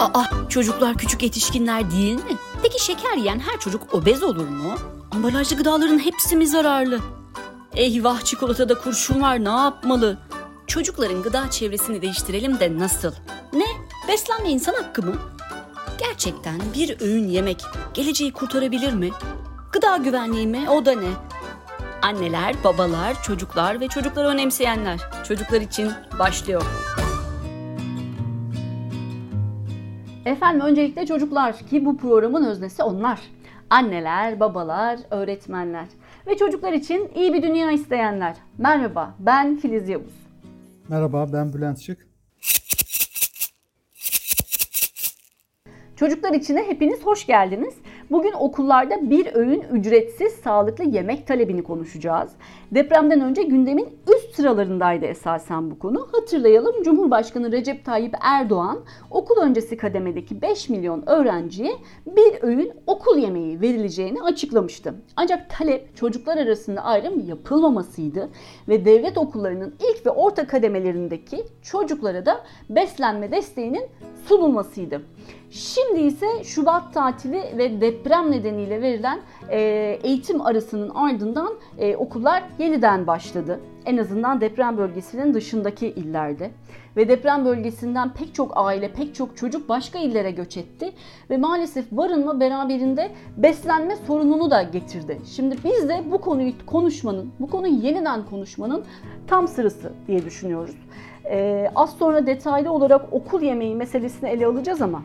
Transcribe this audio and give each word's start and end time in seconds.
Aa, 0.00 0.24
çocuklar 0.48 0.96
küçük 0.96 1.22
yetişkinler 1.22 1.90
değil 1.90 2.14
mi? 2.14 2.36
Peki 2.62 2.84
şeker 2.84 3.16
yiyen 3.16 3.38
her 3.38 3.60
çocuk 3.60 3.94
obez 3.94 4.22
olur 4.22 4.48
mu? 4.48 4.74
Ambalajlı 5.10 5.56
gıdaların 5.56 5.98
hepsi 5.98 6.36
mi 6.36 6.46
zararlı? 6.46 7.00
Eyvah 7.74 8.20
çikolatada 8.24 8.78
kurşun 8.78 9.20
var 9.22 9.44
ne 9.44 9.48
yapmalı? 9.48 10.18
Çocukların 10.66 11.22
gıda 11.22 11.50
çevresini 11.50 12.02
değiştirelim 12.02 12.60
de 12.60 12.78
nasıl? 12.78 13.12
Ne? 13.52 13.64
Beslenme 14.08 14.50
insan 14.50 14.74
hakkı 14.74 15.02
mı? 15.02 15.14
Gerçekten 15.98 16.60
bir 16.74 17.00
öğün 17.00 17.28
yemek 17.28 17.62
geleceği 17.94 18.32
kurtarabilir 18.32 18.92
mi? 18.92 19.10
Gıda 19.72 19.96
güvenliği 19.96 20.46
mi? 20.46 20.70
O 20.70 20.86
da 20.86 20.92
ne? 20.92 21.10
Anneler, 22.02 22.64
babalar, 22.64 23.22
çocuklar 23.22 23.80
ve 23.80 23.88
çocukları 23.88 24.28
önemseyenler. 24.28 25.00
Çocuklar 25.28 25.60
için 25.60 25.92
başlıyor. 26.18 26.62
Efendim 30.26 30.60
öncelikle 30.60 31.06
çocuklar 31.06 31.58
ki 31.58 31.84
bu 31.84 31.96
programın 31.96 32.44
öznesi 32.44 32.82
onlar. 32.82 33.20
Anneler, 33.70 34.40
babalar, 34.40 34.98
öğretmenler 35.10 35.86
ve 36.26 36.36
çocuklar 36.36 36.72
için 36.72 37.10
iyi 37.14 37.34
bir 37.34 37.42
dünya 37.42 37.70
isteyenler. 37.72 38.36
Merhaba 38.58 39.14
ben 39.18 39.56
Filiz 39.56 39.88
Yavuz. 39.88 40.14
Merhaba 40.88 41.26
ben 41.32 41.52
Bülent 41.52 41.80
Şık. 41.80 42.06
Çocuklar 45.96 46.32
içine 46.32 46.62
hepiniz 46.62 47.02
hoş 47.02 47.26
geldiniz. 47.26 47.74
Bugün 48.10 48.32
okullarda 48.32 49.10
bir 49.10 49.34
öğün 49.34 49.60
ücretsiz 49.60 50.32
sağlıklı 50.32 50.84
yemek 50.84 51.26
talebini 51.26 51.62
konuşacağız. 51.62 52.30
Depremden 52.70 53.20
önce 53.20 53.42
gündemin 53.42 53.88
üst 54.16 54.34
sıralarındaydı 54.34 55.04
esasen 55.04 55.70
bu 55.70 55.78
konu. 55.78 56.08
Hatırlayalım 56.12 56.82
Cumhurbaşkanı 56.82 57.52
Recep 57.52 57.84
Tayyip 57.84 58.14
Erdoğan 58.20 58.78
okul 59.10 59.36
öncesi 59.40 59.76
kademedeki 59.76 60.42
5 60.42 60.68
milyon 60.68 61.02
öğrenciye 61.06 61.72
bir 62.06 62.42
öğün 62.42 62.72
okul 62.86 63.18
yemeği 63.18 63.60
verileceğini 63.60 64.22
açıklamıştı. 64.22 64.94
Ancak 65.16 65.50
talep 65.58 65.96
çocuklar 65.96 66.36
arasında 66.36 66.84
ayrım 66.84 67.28
yapılmamasıydı 67.28 68.28
ve 68.68 68.84
devlet 68.84 69.18
okullarının 69.18 69.74
ilk 69.90 70.06
ve 70.06 70.10
orta 70.10 70.46
kademelerindeki 70.46 71.44
çocuklara 71.62 72.26
da 72.26 72.40
beslenme 72.70 73.32
desteğinin 73.32 73.86
sunulmasıydı. 74.28 75.02
Şimdi 75.50 76.00
ise 76.00 76.44
Şubat 76.44 76.94
tatili 76.94 77.42
ve 77.58 77.80
deprem 77.80 78.30
nedeniyle 78.30 78.82
verilen 78.82 79.20
e, 79.50 79.58
eğitim 80.02 80.40
arasının 80.40 80.90
ardından 80.94 81.54
e, 81.78 81.96
okullar 81.96 82.42
yeniden 82.58 83.06
başladı. 83.06 83.60
En 83.86 83.96
azından 83.96 84.40
deprem 84.40 84.78
bölgesinin 84.78 85.34
dışındaki 85.34 85.86
illerde. 85.86 86.50
Ve 86.96 87.08
deprem 87.08 87.44
bölgesinden 87.44 88.14
pek 88.14 88.34
çok 88.34 88.52
aile, 88.54 88.92
pek 88.92 89.14
çok 89.14 89.36
çocuk 89.36 89.68
başka 89.68 89.98
illere 89.98 90.30
göç 90.30 90.56
etti. 90.56 90.92
Ve 91.30 91.36
maalesef 91.36 91.90
barınma 91.90 92.40
beraberinde 92.40 93.10
beslenme 93.36 93.96
sorununu 93.96 94.50
da 94.50 94.62
getirdi. 94.62 95.18
Şimdi 95.36 95.56
biz 95.64 95.88
de 95.88 96.02
bu 96.10 96.20
konuyu 96.20 96.52
konuşmanın, 96.66 97.32
bu 97.40 97.46
konuyu 97.46 97.74
yeniden 97.74 98.26
konuşmanın 98.26 98.84
tam 99.26 99.48
sırası 99.48 99.92
diye 100.06 100.24
düşünüyoruz. 100.24 100.76
Ee, 101.30 101.70
az 101.74 101.90
sonra 101.96 102.26
detaylı 102.26 102.72
olarak 102.72 103.12
okul 103.12 103.42
yemeği 103.42 103.74
meselesini 103.74 104.28
ele 104.28 104.46
alacağız 104.46 104.82
ama 104.82 105.02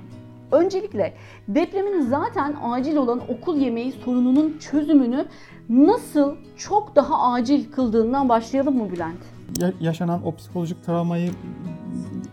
Öncelikle 0.52 1.14
depremin 1.48 2.02
zaten 2.02 2.56
acil 2.64 2.96
olan 2.96 3.22
okul 3.30 3.58
yemeği 3.58 3.92
sorununun 3.92 4.58
çözümünü 4.58 5.26
nasıl 5.70 6.36
çok 6.58 6.96
daha 6.96 7.32
acil 7.34 7.72
kıldığından 7.72 8.30
başlayalım 8.30 8.78
mı 8.78 8.92
Bülent? 8.92 9.18
Ya- 9.60 9.74
yaşanan 9.82 10.26
o 10.28 10.36
psikolojik 10.36 10.84
travmayı 10.86 11.32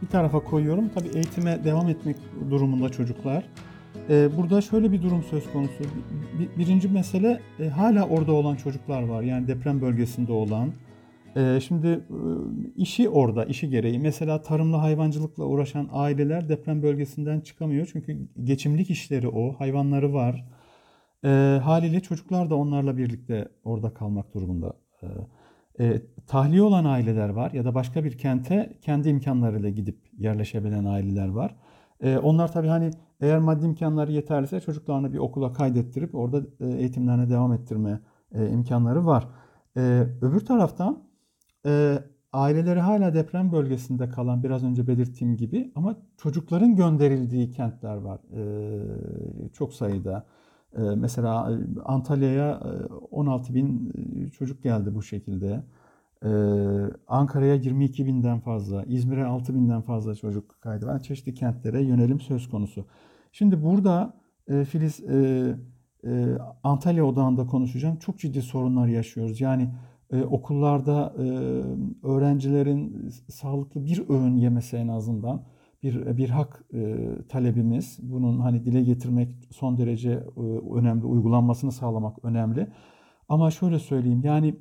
bir 0.02 0.06
tarafa 0.08 0.40
koyuyorum. 0.40 0.90
Tabii 0.94 1.08
eğitime 1.14 1.64
devam 1.64 1.88
etmek 1.88 2.16
durumunda 2.50 2.88
çocuklar. 2.88 3.44
Ee, 4.10 4.28
burada 4.36 4.60
şöyle 4.60 4.92
bir 4.92 5.02
durum 5.02 5.22
söz 5.30 5.52
konusu. 5.52 5.84
Bir- 6.38 6.58
birinci 6.64 6.88
mesele 6.88 7.40
e, 7.60 7.68
hala 7.68 8.04
orada 8.08 8.32
olan 8.32 8.56
çocuklar 8.56 9.02
var. 9.02 9.22
Yani 9.22 9.48
deprem 9.48 9.80
bölgesinde 9.80 10.32
olan. 10.32 10.68
Ee, 11.38 11.60
şimdi 11.60 11.86
e, 11.88 12.00
işi 12.76 13.08
orada, 13.08 13.44
işi 13.44 13.70
gereği. 13.70 13.98
Mesela 13.98 14.42
tarımla 14.42 14.82
hayvancılıkla 14.82 15.44
uğraşan 15.44 15.88
aileler 15.92 16.48
deprem 16.48 16.82
bölgesinden 16.82 17.40
çıkamıyor. 17.40 17.88
Çünkü 17.92 18.28
geçimlik 18.44 18.90
işleri 18.90 19.28
o, 19.28 19.52
hayvanları 19.52 20.14
var. 20.14 20.44
Ee, 21.24 21.60
haliyle 21.64 22.00
çocuklar 22.00 22.50
da 22.50 22.54
onlarla 22.54 22.96
birlikte 22.96 23.48
orada 23.64 23.94
kalmak 23.94 24.34
durumunda. 24.34 24.72
Ee, 25.02 25.06
e, 25.84 26.02
tahliye 26.26 26.62
olan 26.62 26.84
aileler 26.84 27.28
var 27.28 27.52
ya 27.52 27.64
da 27.64 27.74
başka 27.74 28.04
bir 28.04 28.18
kente 28.18 28.78
kendi 28.82 29.08
imkanlarıyla 29.08 29.68
gidip 29.68 29.98
yerleşebilen 30.18 30.84
aileler 30.84 31.28
var. 31.28 31.56
Onlar 32.22 32.52
tabii 32.52 32.68
hani 32.68 32.90
eğer 33.20 33.38
maddi 33.38 33.66
imkanları 33.66 34.12
yeterliyse 34.12 34.60
çocuklarını 34.60 35.12
bir 35.12 35.18
okula 35.18 35.52
kaydettirip 35.52 36.14
orada 36.14 36.42
e, 36.60 36.66
eğitimlerine 36.66 37.30
devam 37.30 37.52
ettirme 37.52 38.00
imkanları 38.34 39.06
var. 39.06 39.28
Öbür 40.22 40.40
taraftan 40.40 41.07
e, 41.68 41.98
aileleri 42.32 42.80
hala 42.80 43.14
deprem 43.14 43.52
bölgesinde 43.52 44.08
kalan 44.08 44.42
biraz 44.42 44.64
önce 44.64 44.86
belirttiğim 44.86 45.36
gibi 45.36 45.72
ama 45.74 45.96
çocukların 46.16 46.76
gönderildiği 46.76 47.50
kentler 47.50 47.96
var 47.96 48.20
e, 48.36 49.50
çok 49.52 49.74
sayıda. 49.74 50.26
E, 50.76 50.80
mesela 50.80 51.52
e, 51.52 51.80
Antalya'ya 51.84 52.50
e, 52.50 52.94
16 53.10 53.54
bin 53.54 53.92
e, 54.26 54.30
çocuk 54.30 54.62
geldi 54.62 54.94
bu 54.94 55.02
şekilde. 55.02 55.62
E, 56.24 56.30
Ankara'ya 57.08 57.54
22 57.54 58.06
binden 58.06 58.40
fazla, 58.40 58.84
İzmir'e 58.84 59.24
6 59.24 59.54
binden 59.54 59.80
fazla 59.82 60.14
çocuk 60.14 60.60
kaydı 60.60 60.86
var. 60.86 61.02
Çeşitli 61.02 61.34
kentlere 61.34 61.82
yönelim 61.82 62.20
söz 62.20 62.48
konusu. 62.48 62.86
Şimdi 63.32 63.62
burada 63.62 64.14
e, 64.48 64.64
Filiz 64.64 65.00
e, 65.00 65.54
e, 66.04 66.38
Antalya 66.62 67.04
odağında 67.04 67.46
konuşacağım. 67.46 67.96
Çok 67.96 68.18
ciddi 68.18 68.42
sorunlar 68.42 68.86
yaşıyoruz. 68.86 69.40
Yani 69.40 69.70
e, 70.12 70.22
okullarda 70.22 71.14
e, 71.18 71.24
öğrencilerin 72.06 73.08
sağlıklı 73.28 73.84
bir 73.84 74.08
öğün 74.08 74.36
yemesi 74.36 74.76
en 74.76 74.88
azından 74.88 75.42
bir 75.82 76.16
bir 76.16 76.28
hak 76.28 76.64
e, 76.74 76.96
talebimiz. 77.28 77.98
Bunun 78.02 78.40
hani 78.40 78.64
dile 78.64 78.82
getirmek 78.82 79.48
son 79.50 79.78
derece 79.78 80.10
e, 80.10 80.40
önemli, 80.74 81.04
uygulanmasını 81.04 81.72
sağlamak 81.72 82.24
önemli. 82.24 82.68
Ama 83.28 83.50
şöyle 83.50 83.78
söyleyeyim 83.78 84.22
yani 84.24 84.56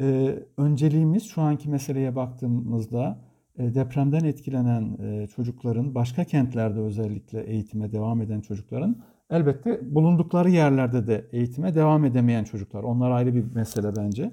e, 0.00 0.38
önceliğimiz 0.56 1.22
şu 1.24 1.42
anki 1.42 1.70
meseleye 1.70 2.16
baktığımızda 2.16 3.18
e, 3.58 3.74
depremden 3.74 4.24
etkilenen 4.24 4.98
e, 4.98 5.26
çocukların 5.26 5.94
başka 5.94 6.24
kentlerde 6.24 6.80
özellikle 6.80 7.42
eğitime 7.42 7.92
devam 7.92 8.22
eden 8.22 8.40
çocukların 8.40 8.96
elbette 9.30 9.94
bulundukları 9.94 10.50
yerlerde 10.50 11.06
de 11.06 11.28
eğitime 11.32 11.74
devam 11.74 12.04
edemeyen 12.04 12.44
çocuklar. 12.44 12.82
Onlar 12.82 13.10
ayrı 13.10 13.34
bir 13.34 13.54
mesele 13.54 13.96
bence. 13.96 14.32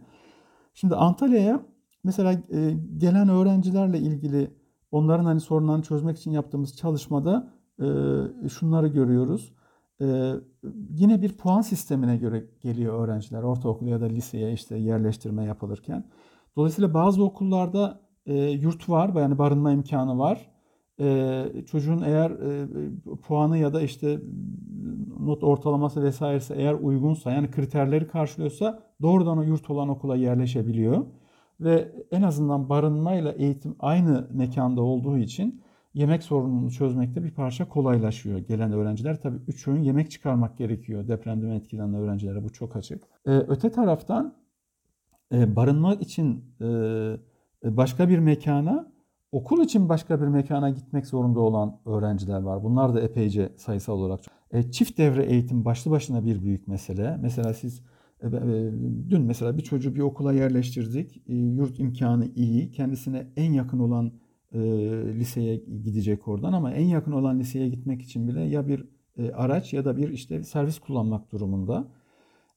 Şimdi 0.73 0.95
Antalya'ya 0.95 1.65
mesela 2.03 2.31
e, 2.31 2.77
gelen 2.97 3.29
öğrencilerle 3.29 3.99
ilgili 3.99 4.51
onların 4.91 5.25
hani 5.25 5.39
sorunlarını 5.39 5.83
çözmek 5.83 6.17
için 6.17 6.31
yaptığımız 6.31 6.77
çalışmada 6.77 7.53
e, 7.79 7.85
şunları 8.49 8.87
görüyoruz. 8.87 9.53
E, 10.01 10.33
yine 10.89 11.21
bir 11.21 11.37
puan 11.37 11.61
sistemine 11.61 12.17
göre 12.17 12.45
geliyor 12.61 13.03
öğrenciler 13.03 13.43
ortaokul 13.43 13.87
ya 13.87 14.01
da 14.01 14.05
liseye 14.05 14.53
işte 14.53 14.77
yerleştirme 14.77 15.43
yapılırken. 15.43 16.03
Dolayısıyla 16.55 16.93
bazı 16.93 17.23
okullarda 17.23 18.01
e, 18.25 18.35
yurt 18.35 18.89
var 18.89 19.15
yani 19.15 19.37
barınma 19.37 19.71
imkanı 19.71 20.19
var. 20.19 20.51
Çocuğun 21.65 22.01
eğer 22.01 22.31
puanı 23.23 23.57
ya 23.57 23.73
da 23.73 23.81
işte 23.81 24.19
not 25.19 25.43
ortalaması 25.43 26.03
vesairesi 26.03 26.53
eğer 26.53 26.73
uygunsa 26.73 27.31
yani 27.31 27.51
kriterleri 27.51 28.07
karşılıyorsa 28.07 28.83
doğrudan 29.01 29.37
o 29.37 29.41
yurt 29.43 29.69
olan 29.69 29.89
okula 29.89 30.15
yerleşebiliyor. 30.15 31.05
Ve 31.59 31.91
en 32.11 32.21
azından 32.21 32.69
barınmayla 32.69 33.31
eğitim 33.31 33.75
aynı 33.79 34.27
mekanda 34.33 34.81
olduğu 34.81 35.17
için 35.17 35.61
yemek 35.93 36.23
sorununu 36.23 36.71
çözmekte 36.71 37.23
bir 37.23 37.31
parça 37.31 37.69
kolaylaşıyor 37.69 38.39
gelen 38.39 38.71
öğrenciler. 38.71 39.21
Tabii 39.21 39.37
üç 39.47 39.67
öğün 39.67 39.83
yemek 39.83 40.11
çıkarmak 40.11 40.57
gerekiyor 40.57 41.07
depremden 41.07 41.49
etkilenen 41.49 41.93
öğrencilere 41.93 42.43
bu 42.43 42.49
çok 42.49 42.75
açık. 42.75 43.03
Ee, 43.27 43.31
öte 43.31 43.71
taraftan 43.71 44.35
e, 45.33 45.55
barınmak 45.55 46.01
için 46.01 46.45
e, 46.61 46.67
başka 47.63 48.09
bir 48.09 48.19
mekana, 48.19 48.90
okul 49.31 49.63
için 49.63 49.89
başka 49.89 50.21
bir 50.21 50.27
mekana 50.27 50.69
gitmek 50.69 51.07
zorunda 51.07 51.39
olan 51.39 51.79
öğrenciler 51.85 52.41
var. 52.41 52.63
Bunlar 52.63 52.93
da 52.93 53.01
epeyce 53.01 53.53
sayısal 53.57 53.93
olarak. 53.93 54.19
E, 54.51 54.71
çift 54.71 54.97
devre 54.97 55.25
eğitim 55.25 55.65
başlı 55.65 55.91
başına 55.91 56.25
bir 56.25 56.43
büyük 56.43 56.67
mesele. 56.67 57.17
Mesela 57.21 57.53
siz 57.53 57.81
e, 58.21 58.27
e, 58.27 58.31
Dün 59.09 59.21
mesela 59.21 59.57
bir 59.57 59.63
çocuğu 59.63 59.95
bir 59.95 59.99
okula 59.99 60.33
yerleştirdik. 60.33 61.17
E, 61.27 61.35
yurt 61.35 61.79
imkanı 61.79 62.27
iyi. 62.35 62.71
Kendisine 62.71 63.27
en 63.37 63.53
yakın 63.53 63.79
olan 63.79 64.11
e, 64.53 64.59
liseye 65.15 65.55
gidecek 65.55 66.27
oradan 66.27 66.53
ama 66.53 66.71
en 66.71 66.85
yakın 66.85 67.11
olan 67.11 67.39
liseye 67.39 67.69
gitmek 67.69 68.01
için 68.01 68.27
bile 68.27 68.41
ya 68.41 68.67
bir 68.67 68.85
e, 69.17 69.31
araç 69.31 69.73
ya 69.73 69.85
da 69.85 69.97
bir 69.97 70.09
işte 70.09 70.43
servis 70.43 70.79
kullanmak 70.79 71.31
durumunda. 71.31 71.87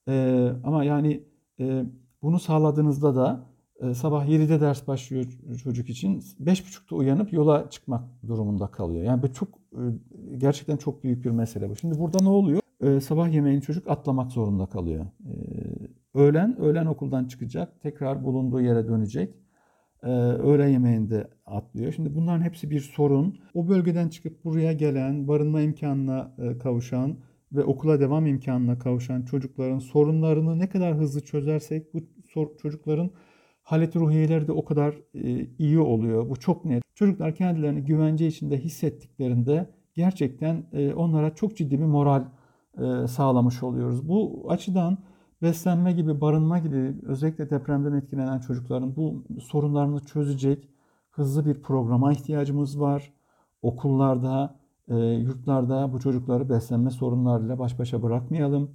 E, 0.08 0.46
ama 0.64 0.84
yani 0.84 1.24
e, 1.60 1.84
bunu 2.22 2.38
sağladığınızda 2.38 3.16
da 3.16 3.46
sabah 3.94 4.26
7'de 4.26 4.60
ders 4.60 4.88
başlıyor 4.88 5.24
çocuk 5.62 5.88
için 5.88 6.20
5.30'da 6.20 6.96
uyanıp 6.96 7.32
yola 7.32 7.70
çıkmak 7.70 8.04
durumunda 8.26 8.66
kalıyor. 8.66 9.04
Yani 9.04 9.22
bu 9.22 9.32
çok 9.32 9.48
e, 9.72 9.82
gerçekten 10.38 10.76
çok 10.76 11.04
büyük 11.04 11.24
bir 11.24 11.30
mesele 11.30 11.70
bu. 11.70 11.76
Şimdi 11.76 11.98
burada 11.98 12.18
ne 12.22 12.28
oluyor? 12.28 12.60
E, 12.80 13.00
sabah 13.00 13.32
yemeğini 13.32 13.62
çocuk 13.62 13.88
atlamak 13.88 14.32
zorunda 14.32 14.66
kalıyor. 14.66 15.06
Öğlen, 16.14 16.60
öğlen 16.60 16.86
okuldan 16.86 17.24
çıkacak, 17.24 17.80
tekrar 17.80 18.24
bulunduğu 18.24 18.60
yere 18.60 18.88
dönecek. 18.88 19.34
Öğle 20.42 20.70
yemeğinde 20.70 21.30
atlıyor. 21.46 21.92
Şimdi 21.92 22.14
bunların 22.14 22.42
hepsi 22.42 22.70
bir 22.70 22.80
sorun. 22.80 23.38
O 23.54 23.68
bölgeden 23.68 24.08
çıkıp 24.08 24.44
buraya 24.44 24.72
gelen, 24.72 25.28
barınma 25.28 25.60
imkanına 25.60 26.34
kavuşan 26.62 27.16
ve 27.52 27.64
okula 27.64 28.00
devam 28.00 28.26
imkanına 28.26 28.78
kavuşan 28.78 29.22
çocukların 29.22 29.78
sorunlarını 29.78 30.58
ne 30.58 30.68
kadar 30.68 30.94
hızlı 30.94 31.20
çözersek 31.20 31.94
bu 31.94 32.00
çocukların 32.62 33.10
halet 33.64 33.96
ruhiyeleri 33.96 34.46
de 34.48 34.52
o 34.52 34.64
kadar 34.64 34.94
e, 35.14 35.46
iyi 35.58 35.78
oluyor. 35.78 36.28
Bu 36.28 36.36
çok 36.36 36.64
net. 36.64 36.82
Çocuklar 36.94 37.34
kendilerini 37.34 37.84
güvence 37.84 38.26
içinde 38.26 38.58
hissettiklerinde 38.58 39.70
gerçekten 39.94 40.66
e, 40.72 40.94
onlara 40.94 41.34
çok 41.34 41.56
ciddi 41.56 41.78
bir 41.78 41.84
moral 41.84 42.24
e, 42.78 43.06
sağlamış 43.08 43.62
oluyoruz. 43.62 44.08
Bu 44.08 44.46
açıdan 44.48 44.98
beslenme 45.42 45.92
gibi, 45.92 46.20
barınma 46.20 46.58
gibi 46.58 46.94
özellikle 47.02 47.50
depremden 47.50 47.92
etkilenen 47.92 48.38
çocukların 48.38 48.96
bu 48.96 49.24
sorunlarını 49.40 50.00
çözecek 50.00 50.68
hızlı 51.10 51.46
bir 51.46 51.62
programa 51.62 52.12
ihtiyacımız 52.12 52.80
var. 52.80 53.12
Okullarda, 53.62 54.56
yurtlarda 55.18 55.92
bu 55.92 56.00
çocukları 56.00 56.48
beslenme 56.48 56.90
sorunlarıyla 56.90 57.58
baş 57.58 57.78
başa 57.78 58.02
bırakmayalım 58.02 58.70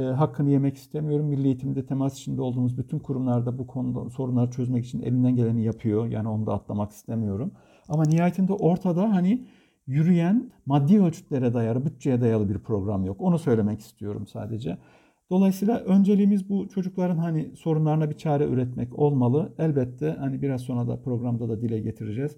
e, 0.00 0.04
hakkını 0.04 0.50
yemek 0.50 0.76
istemiyorum. 0.76 1.26
Milli 1.26 1.46
eğitimde 1.46 1.86
temas 1.86 2.18
içinde 2.18 2.42
olduğumuz 2.42 2.78
bütün 2.78 2.98
kurumlarda 2.98 3.58
bu 3.58 3.66
konuda 3.66 4.10
sorunları 4.10 4.50
çözmek 4.50 4.86
için 4.86 5.02
elinden 5.02 5.36
geleni 5.36 5.64
yapıyor. 5.64 6.06
Yani 6.06 6.28
onu 6.28 6.46
da 6.46 6.54
atlamak 6.54 6.90
istemiyorum. 6.90 7.52
Ama 7.88 8.04
nihayetinde 8.04 8.52
ortada 8.52 9.14
hani 9.14 9.46
yürüyen 9.86 10.50
maddi 10.66 11.02
ölçütlere 11.02 11.54
dayalı, 11.54 11.84
bütçeye 11.84 12.20
dayalı 12.20 12.48
bir 12.48 12.58
program 12.58 13.04
yok. 13.04 13.16
Onu 13.20 13.38
söylemek 13.38 13.80
istiyorum 13.80 14.26
sadece. 14.26 14.78
Dolayısıyla 15.30 15.78
önceliğimiz 15.78 16.48
bu 16.48 16.68
çocukların 16.68 17.16
hani 17.16 17.56
sorunlarına 17.56 18.10
bir 18.10 18.16
çare 18.16 18.44
üretmek 18.44 18.98
olmalı. 18.98 19.52
Elbette 19.58 20.16
hani 20.18 20.42
biraz 20.42 20.60
sonra 20.60 20.88
da 20.88 21.02
programda 21.02 21.48
da 21.48 21.62
dile 21.62 21.80
getireceğiz. 21.80 22.36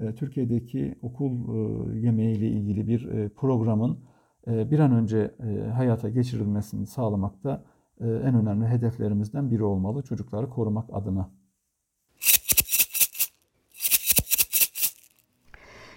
E, 0.00 0.14
Türkiye'deki 0.14 0.94
okul 1.02 1.32
e, 1.32 1.98
yemeğiyle 2.00 2.48
ilgili 2.48 2.86
bir 2.88 3.08
e, 3.08 3.28
programın 3.28 3.98
bir 4.46 4.78
an 4.78 4.92
önce 4.92 5.34
e, 5.40 5.70
hayata 5.70 6.08
geçirilmesini 6.08 6.86
sağlamak 6.86 7.44
da 7.44 7.64
e, 8.00 8.06
en 8.06 8.34
önemli 8.34 8.66
hedeflerimizden 8.66 9.50
biri 9.50 9.64
olmalı 9.64 10.02
çocukları 10.02 10.50
korumak 10.50 10.90
adına. 10.92 11.30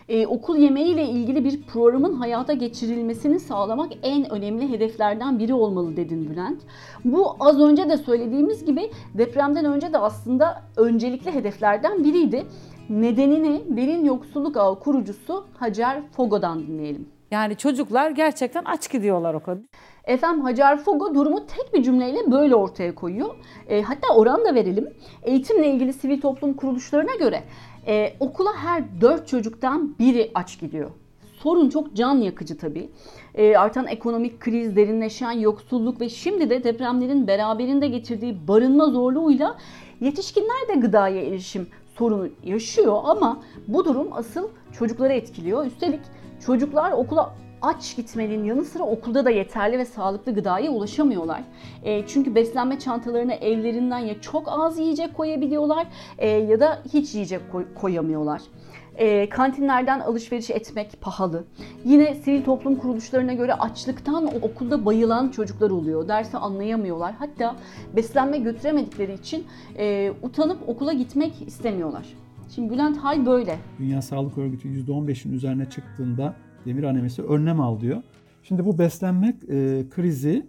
Ee, 0.10 0.28
okul 0.28 0.58
yemeğiyle 0.58 1.06
ilgili 1.06 1.44
bir 1.46 1.62
programın 1.62 2.14
hayata 2.14 2.54
geçirilmesini 2.54 3.40
sağlamak 3.40 3.92
en 4.04 4.32
önemli 4.32 4.70
hedeflerden 4.70 5.40
biri 5.40 5.54
olmalı 5.54 5.98
dedin 5.98 6.30
Bülent. 6.30 6.62
Bu 7.06 7.36
az 7.40 7.60
önce 7.60 7.90
de 7.90 7.98
söylediğimiz 7.98 8.66
gibi 8.66 8.92
depremden 9.14 9.66
önce 9.66 9.94
de 9.94 9.98
aslında 9.98 10.62
öncelikli 10.78 11.32
hedeflerden 11.32 12.04
biriydi. 12.04 12.46
Nedenini 12.90 13.78
derin 13.78 14.06
yoksulluk 14.06 14.58
ağı 14.58 14.80
kurucusu 14.80 15.46
Hacer 15.54 16.02
Fogo'dan 16.12 16.68
dinleyelim. 16.68 17.13
Yani 17.34 17.58
çocuklar 17.58 18.12
gerçekten 18.12 18.64
aç 18.66 18.92
gidiyorlar 18.92 19.34
okula. 19.34 19.58
Efendim 20.06 20.44
Hacer 20.44 20.78
Fogo 20.78 21.16
durumu 21.16 21.46
tek 21.48 21.74
bir 21.74 21.84
cümleyle 21.84 22.32
böyle 22.32 22.56
ortaya 22.56 22.96
koyuyor. 22.96 23.36
E, 23.70 23.82
hatta 23.82 24.16
oran 24.16 24.46
da 24.46 24.56
verelim. 24.56 24.94
Eğitimle 25.24 25.68
ilgili 25.68 25.94
sivil 25.94 26.22
toplum 26.22 26.54
kuruluşlarına 26.54 27.16
göre 27.16 27.44
e, 27.88 28.14
okula 28.20 28.54
her 28.56 29.02
dört 29.02 29.28
çocuktan 29.28 29.96
biri 30.00 30.32
aç 30.36 30.60
gidiyor. 30.60 30.92
Sorun 31.40 31.70
çok 31.70 31.96
can 31.96 32.16
yakıcı 32.16 32.58
tabii. 32.58 32.90
E, 33.36 33.58
artan 33.58 33.88
ekonomik 33.88 34.40
kriz, 34.40 34.76
derinleşen 34.76 35.32
yoksulluk 35.32 36.02
ve 36.02 36.10
şimdi 36.10 36.50
de 36.50 36.64
depremlerin 36.64 37.28
beraberinde 37.28 37.88
getirdiği 37.88 38.48
barınma 38.48 38.86
zorluğuyla 38.86 39.58
yetişkinler 40.02 40.68
de 40.68 40.74
gıdaya 40.80 41.22
erişim 41.22 41.68
sorunu 41.96 42.28
yaşıyor 42.44 43.02
ama 43.04 43.40
bu 43.68 43.86
durum 43.86 44.08
asıl 44.12 44.50
çocukları 44.80 45.14
etkiliyor. 45.14 45.66
Üstelik 45.66 46.02
Çocuklar 46.46 46.92
okula 46.92 47.34
aç 47.62 47.96
gitmenin 47.96 48.44
yanı 48.44 48.66
sıra 48.66 48.84
okulda 48.84 49.26
da 49.26 49.30
yeterli 49.30 49.78
ve 49.78 49.86
sağlıklı 49.86 50.34
gıdaya 50.34 50.72
ulaşamıyorlar. 50.72 51.44
E, 51.84 52.08
çünkü 52.08 52.36
beslenme 52.36 52.80
çantalarına 52.80 53.34
evlerinden 53.34 54.00
ya 54.00 54.22
çok 54.22 54.44
az 54.48 54.80
yiyecek 54.80 55.14
koyabiliyorlar 55.18 55.88
e, 56.18 56.30
ya 56.30 56.60
da 56.60 56.82
hiç 56.94 57.14
yiyecek 57.14 57.52
koy, 57.52 57.66
koyamıyorlar. 57.74 58.42
E, 58.96 59.30
kantinlerden 59.30 60.00
alışveriş 60.00 60.50
etmek 60.50 61.02
pahalı. 61.02 61.44
Yine 61.86 62.16
sivil 62.16 62.44
toplum 62.44 62.76
kuruluşlarına 62.76 63.34
göre 63.34 63.54
açlıktan 63.54 64.30
okulda 64.42 64.86
bayılan 64.86 65.30
çocuklar 65.30 65.70
oluyor. 65.70 66.08
Dersi 66.08 66.38
anlayamıyorlar. 66.38 67.14
Hatta 67.20 67.56
beslenme 67.96 68.38
götüremedikleri 68.38 69.14
için 69.14 69.48
e, 69.78 70.14
utanıp 70.22 70.70
okula 70.70 70.94
gitmek 70.94 71.48
istemiyorlar. 71.48 72.23
Şimdi 72.56 72.74
Bülent 72.74 72.98
hal 72.98 73.26
böyle. 73.26 73.60
Dünya 73.80 74.02
Sağlık 74.02 74.38
Örgütü 74.38 74.68
%15'in 74.68 75.34
üzerine 75.34 75.70
çıktığında 75.70 76.36
demir 76.66 76.84
anemisi 76.84 77.22
önlem 77.24 77.62
al 77.62 77.80
diyor. 77.80 78.04
Şimdi 78.44 78.66
bu 78.66 78.78
beslenme 78.78 79.28
e, 79.28 79.86
krizi 79.90 80.48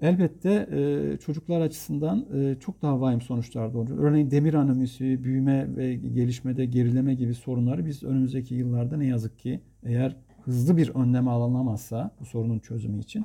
elbette 0.00 0.68
e, 0.72 1.16
çocuklar 1.16 1.60
açısından 1.60 2.26
e, 2.34 2.56
çok 2.60 2.82
daha 2.82 3.00
vahim 3.00 3.20
sonuçlar 3.20 3.74
doğuruyor. 3.74 3.98
Örneğin 3.98 4.30
demir 4.30 4.54
anemisi, 4.54 5.24
büyüme 5.24 5.76
ve 5.76 5.94
gelişmede 5.94 6.66
gerileme 6.66 7.14
gibi 7.14 7.34
sorunları 7.34 7.86
biz 7.86 8.02
önümüzdeki 8.02 8.54
yıllarda 8.54 8.96
ne 8.96 9.06
yazık 9.06 9.38
ki 9.38 9.60
eğer 9.82 10.16
hızlı 10.44 10.76
bir 10.76 10.88
önlem 10.88 11.28
alınamazsa 11.28 12.10
bu 12.20 12.24
sorunun 12.24 12.58
çözümü 12.58 13.00
için 13.00 13.24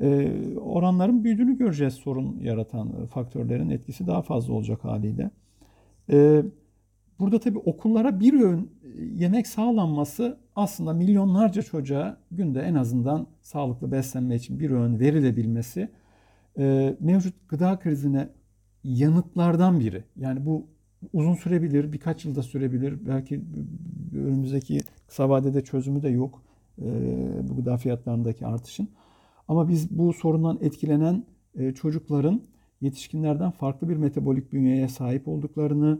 e, 0.00 0.30
oranların 0.56 1.24
büyüdüğünü 1.24 1.58
göreceğiz 1.58 1.94
sorun 1.94 2.40
yaratan 2.40 3.06
faktörlerin 3.06 3.70
etkisi 3.70 4.06
daha 4.06 4.22
fazla 4.22 4.54
olacak 4.54 4.84
haliyle. 4.84 5.30
E, 6.10 6.42
Burada 7.22 7.40
tabii 7.40 7.58
okullara 7.58 8.20
bir 8.20 8.40
öğün 8.40 8.70
e, 8.84 9.04
yemek 9.04 9.46
sağlanması 9.46 10.38
aslında 10.56 10.92
milyonlarca 10.92 11.62
çocuğa 11.62 12.16
günde 12.30 12.60
en 12.60 12.74
azından 12.74 13.26
sağlıklı 13.42 13.92
beslenme 13.92 14.36
için 14.36 14.60
bir 14.60 14.70
öğün 14.70 15.00
verilebilmesi 15.00 15.88
e, 16.58 16.96
mevcut 17.00 17.48
gıda 17.48 17.78
krizine 17.78 18.28
yanıtlardan 18.84 19.80
biri. 19.80 20.04
Yani 20.16 20.46
bu 20.46 20.66
uzun 21.12 21.34
sürebilir, 21.34 21.92
birkaç 21.92 22.24
yılda 22.24 22.42
sürebilir. 22.42 23.06
Belki 23.06 23.40
önümüzdeki 24.14 24.80
kısa 25.06 25.28
vadede 25.28 25.64
çözümü 25.64 26.02
de 26.02 26.08
yok 26.08 26.42
e, 26.78 26.84
bu 27.48 27.56
gıda 27.56 27.76
fiyatlarındaki 27.76 28.46
artışın. 28.46 28.88
Ama 29.48 29.68
biz 29.68 29.90
bu 29.90 30.12
sorundan 30.12 30.58
etkilenen 30.60 31.24
çocukların 31.74 32.42
yetişkinlerden 32.80 33.50
farklı 33.50 33.88
bir 33.88 33.96
metabolik 33.96 34.52
bünyeye 34.52 34.88
sahip 34.88 35.28
olduklarını, 35.28 35.98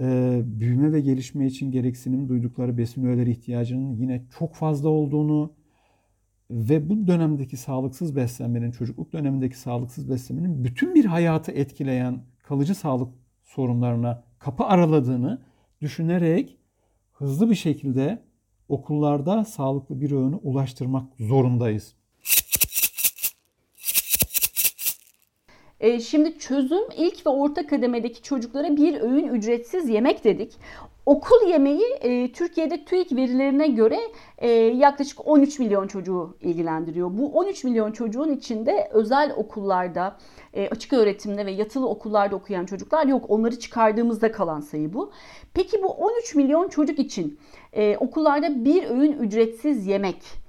e, 0.00 0.40
büyüme 0.44 0.92
ve 0.92 1.00
gelişme 1.00 1.46
için 1.46 1.70
gereksinim 1.70 2.28
duydukları 2.28 2.78
besin 2.78 3.04
öğeleri 3.04 3.30
ihtiyacının 3.30 3.92
yine 3.92 4.24
çok 4.38 4.54
fazla 4.54 4.88
olduğunu 4.88 5.52
ve 6.50 6.88
bu 6.88 7.06
dönemdeki 7.06 7.56
sağlıksız 7.56 8.16
beslenmenin, 8.16 8.70
çocukluk 8.70 9.12
dönemindeki 9.12 9.58
sağlıksız 9.58 10.10
beslenmenin 10.10 10.64
bütün 10.64 10.94
bir 10.94 11.04
hayatı 11.04 11.52
etkileyen 11.52 12.22
kalıcı 12.42 12.74
sağlık 12.74 13.14
sorunlarına 13.44 14.24
kapı 14.38 14.64
araladığını 14.64 15.42
düşünerek 15.80 16.58
hızlı 17.12 17.50
bir 17.50 17.54
şekilde 17.54 18.22
okullarda 18.68 19.44
sağlıklı 19.44 20.00
bir 20.00 20.10
öğünü 20.10 20.36
ulaştırmak 20.36 21.12
zorundayız. 21.18 21.94
E, 25.84 26.00
şimdi 26.00 26.38
çözüm 26.38 26.84
ilk 26.96 27.26
ve 27.26 27.30
orta 27.30 27.66
kademedeki 27.66 28.22
çocuklara 28.22 28.76
bir 28.76 29.00
öğün 29.00 29.28
ücretsiz 29.28 29.88
yemek 29.88 30.24
dedik. 30.24 30.52
Okul 31.06 31.48
yemeği 31.48 31.84
e, 32.00 32.32
Türkiye'de 32.32 32.84
TÜİK 32.84 33.12
verilerine 33.12 33.68
göre 33.68 33.98
e, 34.38 34.48
yaklaşık 34.50 35.26
13 35.26 35.58
milyon 35.58 35.86
çocuğu 35.86 36.36
ilgilendiriyor. 36.40 37.18
Bu 37.18 37.32
13 37.32 37.64
milyon 37.64 37.92
çocuğun 37.92 38.32
içinde 38.32 38.88
özel 38.92 39.32
okullarda, 39.36 40.16
e, 40.54 40.68
açık 40.68 40.92
öğretimde 40.92 41.46
ve 41.46 41.50
yatılı 41.52 41.88
okullarda 41.88 42.36
okuyan 42.36 42.66
çocuklar 42.66 43.06
yok. 43.06 43.24
Onları 43.28 43.58
çıkardığımızda 43.58 44.32
kalan 44.32 44.60
sayı 44.60 44.92
bu. 44.94 45.12
Peki 45.54 45.82
bu 45.82 45.88
13 45.88 46.34
milyon 46.34 46.68
çocuk 46.68 46.98
için 46.98 47.38
e, 47.72 47.96
okullarda 47.96 48.64
bir 48.64 48.90
öğün 48.90 49.12
ücretsiz 49.12 49.86
yemek 49.86 50.43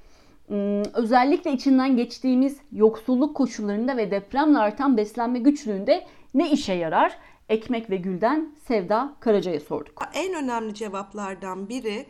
özellikle 0.94 1.54
içinden 1.54 1.98
geçtiğimiz 1.98 2.58
yoksulluk 2.72 3.36
koşullarında 3.36 3.98
ve 3.98 4.12
depremle 4.12 4.58
artan 4.58 4.98
beslenme 4.98 5.40
güçlüğünde 5.40 6.06
ne 6.34 6.52
işe 6.52 6.74
yarar? 6.74 7.18
Ekmek 7.50 7.90
ve 7.90 7.98
Gül'den 7.98 8.56
Sevda 8.68 9.16
Karaca'ya 9.20 9.60
sorduk. 9.60 10.02
En 10.14 10.44
önemli 10.44 10.74
cevaplardan 10.74 11.70
biri 11.70 12.06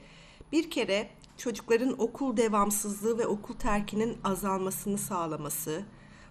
bir 0.52 0.70
kere 0.70 1.08
çocukların 1.38 2.02
okul 2.02 2.38
devamsızlığı 2.38 3.18
ve 3.18 3.28
okul 3.28 3.54
terkinin 3.54 4.18
azalmasını 4.24 4.98
sağlaması. 4.98 5.84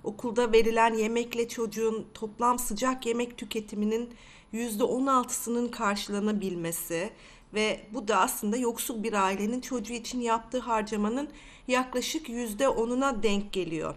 Okulda 0.04 0.52
verilen 0.52 0.94
yemekle 0.94 1.48
çocuğun 1.48 2.06
toplam 2.14 2.58
sıcak 2.58 3.06
yemek 3.06 3.38
tüketiminin 3.38 4.10
%16'sının 4.52 5.70
karşılanabilmesi 5.70 7.10
ve 7.54 7.80
bu 7.94 8.08
da 8.08 8.20
aslında 8.20 8.56
yoksul 8.56 9.02
bir 9.02 9.12
ailenin 9.12 9.60
çocuğu 9.60 9.92
için 9.92 10.20
yaptığı 10.20 10.60
harcamanın 10.60 11.28
yaklaşık 11.68 12.28
%10'una 12.28 13.22
denk 13.22 13.52
geliyor. 13.52 13.94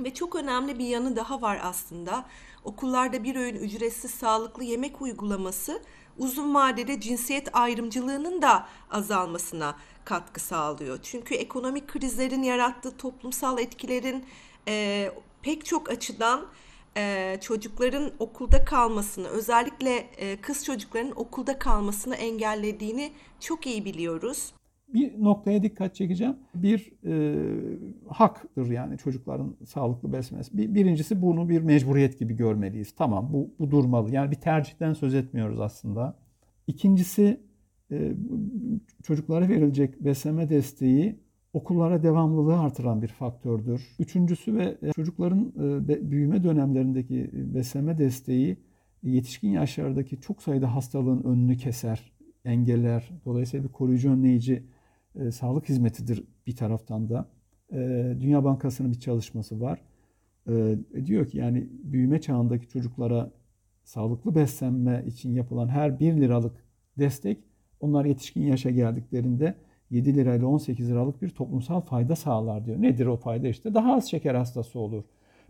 Ve 0.00 0.14
çok 0.14 0.34
önemli 0.34 0.78
bir 0.78 0.86
yanı 0.86 1.16
daha 1.16 1.42
var 1.42 1.60
aslında. 1.62 2.24
Okullarda 2.64 3.24
bir 3.24 3.36
öğün 3.36 3.54
ücretsiz 3.54 4.10
sağlıklı 4.10 4.64
yemek 4.64 5.02
uygulaması 5.02 5.82
uzun 6.18 6.54
vadede 6.54 7.00
cinsiyet 7.00 7.56
ayrımcılığının 7.56 8.42
da 8.42 8.66
azalmasına 8.90 9.76
katkı 10.04 10.40
sağlıyor. 10.40 10.98
Çünkü 11.02 11.34
ekonomik 11.34 11.88
krizlerin 11.88 12.42
yarattığı 12.42 12.96
toplumsal 12.96 13.58
etkilerin 13.58 14.24
e, 14.68 15.10
pek 15.42 15.64
çok 15.64 15.90
açıdan 15.90 16.46
e, 16.96 17.36
çocukların 17.40 18.10
okulda 18.18 18.64
kalmasını, 18.64 19.28
özellikle 19.28 19.96
e, 19.96 20.36
kız 20.36 20.64
çocukların 20.64 21.12
okulda 21.16 21.58
kalmasını 21.58 22.14
engellediğini 22.14 23.12
çok 23.40 23.66
iyi 23.66 23.84
biliyoruz. 23.84 24.52
Bir 24.88 25.24
noktaya 25.24 25.62
dikkat 25.62 25.94
çekeceğim. 25.94 26.36
Bir 26.54 26.92
e, 27.06 27.36
haktır 28.08 28.70
yani 28.70 28.98
çocukların 28.98 29.56
sağlıklı 29.66 30.12
beslenmesi. 30.12 30.58
Bir, 30.58 30.74
birincisi 30.74 31.22
bunu 31.22 31.48
bir 31.48 31.60
mecburiyet 31.62 32.18
gibi 32.18 32.36
görmeliyiz. 32.36 32.92
Tamam 32.92 33.32
bu, 33.32 33.50
bu 33.58 33.70
durmalı. 33.70 34.10
Yani 34.14 34.30
bir 34.30 34.36
tercihten 34.36 34.92
söz 34.92 35.14
etmiyoruz 35.14 35.60
aslında. 35.60 36.18
İkincisi 36.66 37.40
e, 37.90 38.12
çocuklara 39.02 39.48
verilecek 39.48 40.04
beslenme 40.04 40.48
desteği 40.50 41.20
okullara 41.52 42.02
devamlılığı 42.02 42.58
artıran 42.58 43.02
bir 43.02 43.08
faktördür. 43.08 43.96
Üçüncüsü 43.98 44.56
ve 44.56 44.78
e, 44.82 44.92
çocukların 44.92 45.52
e, 45.88 46.10
büyüme 46.10 46.44
dönemlerindeki 46.44 47.30
beslenme 47.32 47.98
desteği 47.98 48.56
yetişkin 49.02 49.48
yaşlardaki 49.48 50.20
çok 50.20 50.42
sayıda 50.42 50.74
hastalığın 50.74 51.22
önünü 51.22 51.56
keser, 51.56 52.12
engeller. 52.44 53.10
Dolayısıyla 53.24 53.68
bir 53.68 53.72
koruyucu 53.72 54.12
önleyici 54.12 54.62
e, 55.14 55.30
sağlık 55.30 55.68
hizmetidir 55.68 56.24
bir 56.46 56.56
taraftan 56.56 57.08
da. 57.08 57.28
E, 57.72 57.76
Dünya 58.20 58.44
Bankası'nın 58.44 58.92
bir 58.92 59.00
çalışması 59.00 59.60
var. 59.60 59.82
E, 60.48 60.76
diyor 61.06 61.28
ki 61.28 61.38
yani 61.38 61.68
büyüme 61.70 62.20
çağındaki 62.20 62.68
çocuklara 62.68 63.30
sağlıklı 63.84 64.34
beslenme 64.34 65.04
için 65.06 65.34
yapılan 65.34 65.68
her 65.68 66.00
1 66.00 66.12
liralık 66.12 66.64
destek 66.98 67.38
onlar 67.80 68.04
yetişkin 68.04 68.42
yaşa 68.42 68.70
geldiklerinde 68.70 69.54
7 69.92 70.14
lirayla 70.16 70.46
18 70.46 70.90
liralık 70.90 71.22
bir 71.22 71.30
toplumsal 71.30 71.80
fayda 71.80 72.16
sağlar 72.16 72.66
diyor. 72.66 72.82
Nedir 72.82 73.06
o 73.06 73.16
fayda 73.16 73.48
işte? 73.48 73.74
Daha 73.74 73.94
az 73.94 74.10
şeker 74.10 74.34
hastası 74.34 74.78
olur. 74.78 75.02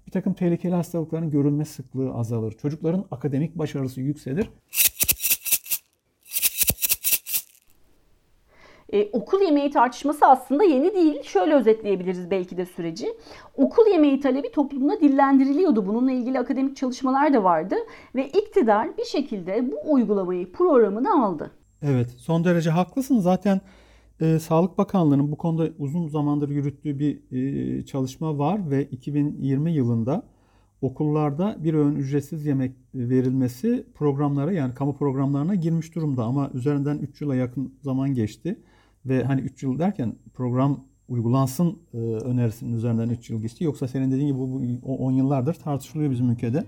Bir 0.06 0.12
takım 0.12 0.34
tehlikeli 0.34 0.74
hastalıkların 0.74 1.30
görülme 1.30 1.64
sıklığı 1.64 2.14
azalır. 2.14 2.52
Çocukların 2.52 3.04
akademik 3.10 3.58
başarısı 3.58 4.00
yükselir. 4.00 4.50
Ee, 8.92 9.08
okul 9.12 9.40
yemeği 9.40 9.70
tartışması 9.70 10.26
aslında 10.26 10.64
yeni 10.64 10.94
değil. 10.94 11.22
Şöyle 11.22 11.54
özetleyebiliriz 11.54 12.30
belki 12.30 12.56
de 12.56 12.66
süreci. 12.66 13.06
Okul 13.56 13.86
yemeği 13.86 14.20
talebi 14.20 14.52
toplumda 14.52 15.00
dillendiriliyordu. 15.00 15.86
Bununla 15.86 16.12
ilgili 16.12 16.38
akademik 16.38 16.76
çalışmalar 16.76 17.34
da 17.34 17.44
vardı. 17.44 17.74
Ve 18.14 18.28
iktidar 18.28 18.98
bir 18.98 19.04
şekilde 19.04 19.72
bu 19.72 19.92
uygulamayı 19.92 20.52
programına 20.52 21.24
aldı. 21.24 21.50
Evet 21.82 22.10
son 22.10 22.44
derece 22.44 22.70
haklısın. 22.70 23.20
Zaten 23.20 23.60
e, 24.22 24.38
Sağlık 24.38 24.78
Bakanlığı'nın 24.78 25.32
bu 25.32 25.36
konuda 25.36 25.68
uzun 25.78 26.08
zamandır 26.08 26.48
yürüttüğü 26.48 26.98
bir 26.98 27.32
e, 27.32 27.84
çalışma 27.86 28.38
var 28.38 28.70
ve 28.70 28.84
2020 28.84 29.72
yılında 29.72 30.22
okullarda 30.82 31.56
bir 31.58 31.74
öğün 31.74 31.96
ücretsiz 31.96 32.46
yemek 32.46 32.72
verilmesi 32.94 33.86
programlara 33.94 34.52
yani 34.52 34.74
kamu 34.74 34.96
programlarına 34.96 35.54
girmiş 35.54 35.94
durumda 35.94 36.24
ama 36.24 36.50
üzerinden 36.54 36.98
3 36.98 37.20
yıla 37.20 37.34
yakın 37.34 37.74
zaman 37.82 38.14
geçti 38.14 38.60
ve 39.06 39.24
hani 39.24 39.40
3 39.40 39.62
yıl 39.62 39.78
derken 39.78 40.14
program 40.34 40.84
uygulansın 41.08 41.78
e, 41.94 41.98
önerisinin 41.98 42.76
üzerinden 42.76 43.08
3 43.08 43.30
yıl 43.30 43.40
geçti. 43.40 43.64
Yoksa 43.64 43.88
senin 43.88 44.10
dediğin 44.10 44.26
gibi 44.26 44.38
bu 44.38 44.62
10 44.98 45.12
yıllardır 45.12 45.54
tartışılıyor 45.54 46.10
bizim 46.10 46.30
ülkede. 46.30 46.64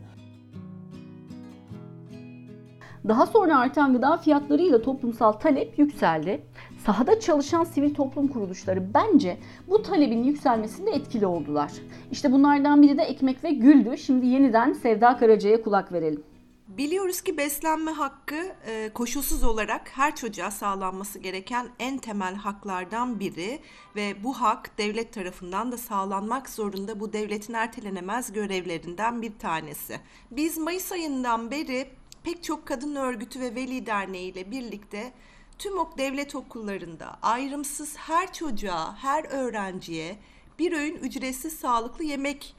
Daha 3.08 3.26
sonra 3.26 3.58
artan 3.58 3.92
gıda 3.92 4.16
fiyatlarıyla 4.16 4.82
toplumsal 4.82 5.32
talep 5.32 5.78
yükseldi. 5.78 6.42
Sahada 6.86 7.20
çalışan 7.20 7.64
sivil 7.64 7.94
toplum 7.94 8.28
kuruluşları 8.28 8.94
bence 8.94 9.38
bu 9.68 9.82
talebin 9.82 10.24
yükselmesinde 10.24 10.90
etkili 10.90 11.26
oldular. 11.26 11.72
İşte 12.12 12.32
bunlardan 12.32 12.82
biri 12.82 12.98
de 12.98 13.02
Ekmek 13.02 13.44
ve 13.44 13.50
Gül'dü. 13.50 13.98
Şimdi 13.98 14.26
yeniden 14.26 14.72
Sevda 14.72 15.16
Karaca'ya 15.16 15.62
kulak 15.62 15.92
verelim. 15.92 16.22
Biliyoruz 16.68 17.20
ki 17.20 17.36
beslenme 17.38 17.90
hakkı 17.90 18.36
e, 18.66 18.90
koşulsuz 18.94 19.44
olarak 19.44 19.88
her 19.88 20.16
çocuğa 20.16 20.50
sağlanması 20.50 21.18
gereken 21.18 21.66
en 21.78 21.98
temel 21.98 22.34
haklardan 22.34 23.20
biri 23.20 23.58
ve 23.96 24.24
bu 24.24 24.32
hak 24.32 24.78
devlet 24.78 25.12
tarafından 25.12 25.72
da 25.72 25.78
sağlanmak 25.78 26.48
zorunda 26.48 27.00
bu 27.00 27.12
devletin 27.12 27.54
ertelenemez 27.54 28.32
görevlerinden 28.32 29.22
bir 29.22 29.38
tanesi. 29.38 30.00
Biz 30.30 30.58
Mayıs 30.58 30.92
ayından 30.92 31.50
beri 31.50 31.86
pek 32.24 32.44
çok 32.44 32.66
kadın 32.66 32.94
örgütü 32.94 33.40
ve 33.40 33.54
veli 33.54 33.86
derneği 33.86 34.32
ile 34.32 34.50
birlikte 34.50 35.12
tüm 35.58 35.78
ok 35.78 35.98
devlet 35.98 36.34
okullarında 36.34 37.18
ayrımsız 37.22 37.96
her 37.96 38.32
çocuğa, 38.32 38.96
her 38.96 39.24
öğrenciye 39.24 40.18
bir 40.58 40.72
öğün 40.72 40.94
ücretsiz 40.94 41.52
sağlıklı 41.52 42.04
yemek 42.04 42.54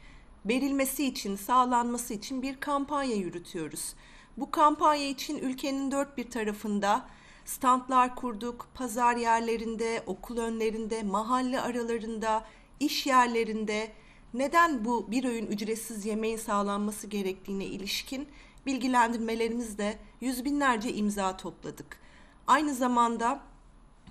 verilmesi 0.46 1.06
için, 1.06 1.36
sağlanması 1.36 2.14
için 2.14 2.42
bir 2.42 2.60
kampanya 2.60 3.16
yürütüyoruz. 3.16 3.96
Bu 4.38 4.52
kampanya 4.52 5.08
için 5.08 5.38
ülkenin 5.38 5.92
dört 5.92 6.18
bir 6.18 6.30
tarafında 6.30 7.06
standlar 7.46 8.16
kurduk, 8.16 8.68
pazar 8.74 9.16
yerlerinde, 9.16 10.04
okul 10.06 10.38
önlerinde, 10.38 11.04
mahalle 11.04 11.62
aralarında, 11.62 12.46
iş 12.80 13.08
yerlerinde 13.08 13.92
neden 14.34 14.86
bu 14.86 15.12
bir 15.12 15.24
öğün 15.24 15.46
ücretsiz 15.46 16.06
yemeğin 16.06 16.38
sağlanması 16.38 17.08
gerektiğine 17.08 17.66
ilişkin 17.66 18.28
bilgilendirmelerimizde 18.66 19.98
yüz 20.22 20.46
binlerce 20.46 20.94
imza 20.94 21.38
topladık. 21.38 22.05
Aynı 22.48 22.74
zamanda 22.74 23.40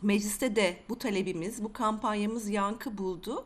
mecliste 0.03 0.57
de 0.57 0.77
bu 0.89 0.99
talebimiz, 0.99 1.65
bu 1.65 1.73
kampanyamız 1.73 2.49
yankı 2.49 2.99
buldu. 2.99 3.45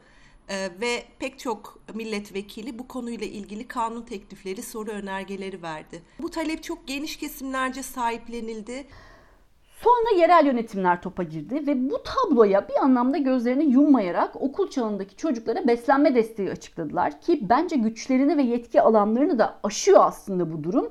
Ee, 0.51 0.69
ve 0.81 1.05
pek 1.19 1.39
çok 1.39 1.79
milletvekili 1.95 2.79
bu 2.79 2.89
konuyla 2.89 3.27
ilgili 3.27 3.69
kanun 3.69 4.03
teklifleri, 4.03 4.63
soru 4.63 4.91
önergeleri 4.91 5.63
verdi. 5.63 6.03
Bu 6.23 6.31
talep 6.31 6.63
çok 6.63 6.87
geniş 6.87 7.17
kesimlerce 7.17 7.83
sahiplenildi. 7.83 8.87
Sonra 9.83 10.21
yerel 10.21 10.47
yönetimler 10.47 11.03
topa 11.03 11.23
girdi 11.23 11.67
ve 11.67 11.91
bu 11.91 12.03
tabloya 12.03 12.69
bir 12.69 12.75
anlamda 12.83 13.19
gözlerini 13.19 13.65
yummayarak 13.65 14.43
okul 14.43 14.71
çağındaki 14.71 15.17
çocuklara 15.17 15.67
beslenme 15.67 16.15
desteği 16.15 16.51
açıkladılar 16.51 17.21
ki 17.21 17.41
bence 17.43 17.77
güçlerini 17.77 18.37
ve 18.37 18.43
yetki 18.43 18.83
alanlarını 18.83 19.39
da 19.39 19.59
aşıyor 19.63 20.01
aslında 20.01 20.53
bu 20.53 20.65
durum. 20.65 20.91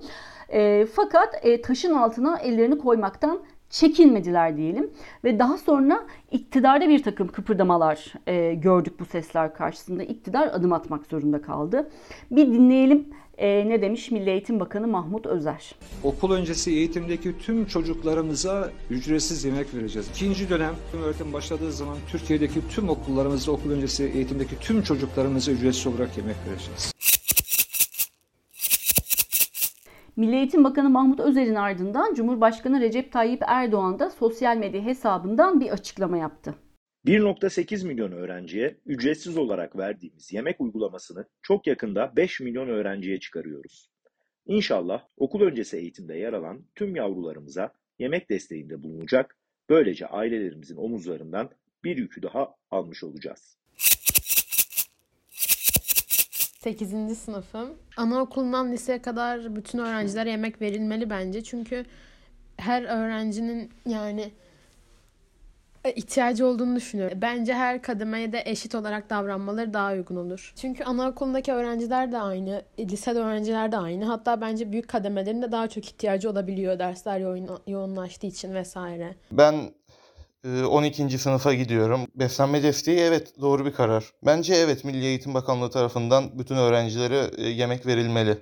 E, 0.49 0.85
fakat 0.85 1.45
e, 1.45 1.61
taşın 1.61 1.93
altına 1.93 2.37
ellerini 2.37 2.77
koymaktan 2.77 3.39
çekinmediler 3.69 4.57
diyelim 4.57 4.89
ve 5.23 5.39
daha 5.39 5.57
sonra 5.57 6.07
iktidarda 6.31 6.89
bir 6.89 7.03
takım 7.03 7.27
kıpırdamalar 7.27 8.13
e, 8.27 8.53
gördük 8.53 8.99
bu 8.99 9.05
sesler 9.05 9.53
karşısında. 9.53 10.03
İktidar 10.03 10.47
adım 10.47 10.73
atmak 10.73 11.05
zorunda 11.05 11.41
kaldı. 11.41 11.89
Bir 12.31 12.47
dinleyelim 12.47 13.07
e, 13.37 13.69
ne 13.69 13.81
demiş 13.81 14.11
Milli 14.11 14.29
Eğitim 14.29 14.59
Bakanı 14.59 14.87
Mahmut 14.87 15.25
Özer. 15.25 15.75
Okul 16.03 16.31
öncesi 16.31 16.71
eğitimdeki 16.71 17.37
tüm 17.37 17.65
çocuklarımıza 17.65 18.71
ücretsiz 18.89 19.45
yemek 19.45 19.73
vereceğiz. 19.73 20.09
İkinci 20.09 20.49
dönem 20.49 20.73
öğretim 21.03 21.33
başladığı 21.33 21.71
zaman 21.71 21.97
Türkiye'deki 22.11 22.67
tüm 22.69 22.89
okullarımızda 22.89 23.51
okul 23.51 23.71
öncesi 23.71 24.03
eğitimdeki 24.03 24.59
tüm 24.59 24.81
çocuklarımıza 24.81 25.51
ücretsiz 25.51 25.87
olarak 25.87 26.17
yemek 26.17 26.35
vereceğiz. 26.49 26.93
Milli 30.17 30.35
Eğitim 30.35 30.63
Bakanı 30.63 30.89
Mahmut 30.89 31.19
Özer'in 31.19 31.55
ardından 31.55 32.13
Cumhurbaşkanı 32.13 32.81
Recep 32.81 33.11
Tayyip 33.11 33.41
Erdoğan 33.47 33.99
da 33.99 34.09
sosyal 34.09 34.57
medya 34.57 34.81
hesabından 34.81 35.59
bir 35.59 35.69
açıklama 35.69 36.17
yaptı. 36.17 36.55
1.8 37.05 37.87
milyon 37.87 38.11
öğrenciye 38.11 38.77
ücretsiz 38.85 39.37
olarak 39.37 39.77
verdiğimiz 39.77 40.33
yemek 40.33 40.61
uygulamasını 40.61 41.25
çok 41.41 41.67
yakında 41.67 42.13
5 42.15 42.39
milyon 42.39 42.67
öğrenciye 42.67 43.19
çıkarıyoruz. 43.19 43.91
İnşallah 44.45 45.03
okul 45.17 45.41
öncesi 45.41 45.77
eğitimde 45.77 46.17
yer 46.17 46.33
alan 46.33 46.65
tüm 46.75 46.95
yavrularımıza 46.95 47.73
yemek 47.99 48.29
desteğinde 48.29 48.83
bulunacak, 48.83 49.37
böylece 49.69 50.07
ailelerimizin 50.07 50.77
omuzlarından 50.77 51.49
bir 51.83 51.97
yükü 51.97 52.21
daha 52.21 52.55
almış 52.71 53.03
olacağız. 53.03 53.57
8. 56.59 57.15
sınıfım. 57.17 57.69
Anaokulundan 57.97 58.71
liseye 58.71 59.01
kadar 59.01 59.55
bütün 59.55 59.79
öğrencilere 59.79 60.29
yemek 60.31 60.61
verilmeli 60.61 61.09
bence. 61.09 61.43
Çünkü 61.43 61.85
her 62.57 62.83
öğrencinin 62.83 63.69
yani 63.85 64.31
E, 65.85 65.91
ihtiyacı 65.91 66.45
olduğunu 66.47 66.75
düşünüyorum. 66.75 67.17
Bence 67.21 67.53
her 67.53 67.81
kademeye 67.81 68.31
de 68.31 68.41
eşit 68.45 68.75
olarak 68.75 69.09
davranmaları 69.09 69.73
daha 69.73 69.93
uygun 69.93 70.15
olur. 70.15 70.53
Çünkü 70.55 70.83
anaokulundaki 70.83 71.53
öğrenciler 71.53 72.11
de 72.11 72.17
aynı, 72.17 72.61
e, 72.77 72.89
lisede 72.89 73.19
öğrenciler 73.19 73.71
de 73.71 73.77
aynı. 73.77 74.05
Hatta 74.05 74.41
bence 74.41 74.71
büyük 74.71 74.87
kademelerin 74.87 75.41
de 75.41 75.51
daha 75.51 75.67
çok 75.67 75.85
ihtiyacı 75.85 76.29
olabiliyor 76.29 76.79
dersler 76.79 77.19
yoğun, 77.19 77.49
yoğunlaştığı 77.67 78.27
için 78.27 78.53
vesaire. 78.53 79.15
Ben 79.31 79.55
12. 80.47 81.17
sınıfa 81.19 81.53
gidiyorum. 81.53 82.07
Beslenme 82.15 82.63
desteği 82.63 82.99
evet 82.99 83.41
doğru 83.41 83.65
bir 83.65 83.73
karar. 83.73 84.03
Bence 84.25 84.55
evet 84.55 84.83
Milli 84.83 85.05
Eğitim 85.05 85.33
Bakanlığı 85.33 85.71
tarafından 85.71 86.39
bütün 86.39 86.55
öğrencilere 86.55 87.31
e, 87.37 87.49
yemek 87.49 87.85
verilmeli. 87.85 88.37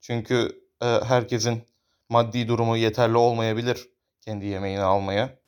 Çünkü 0.00 0.48
e, 0.82 0.86
herkesin 0.86 1.62
maddi 2.08 2.48
durumu 2.48 2.76
yeterli 2.76 3.16
olmayabilir 3.16 3.88
kendi 4.20 4.46
yemeğini 4.46 4.82
almaya. 4.82 5.38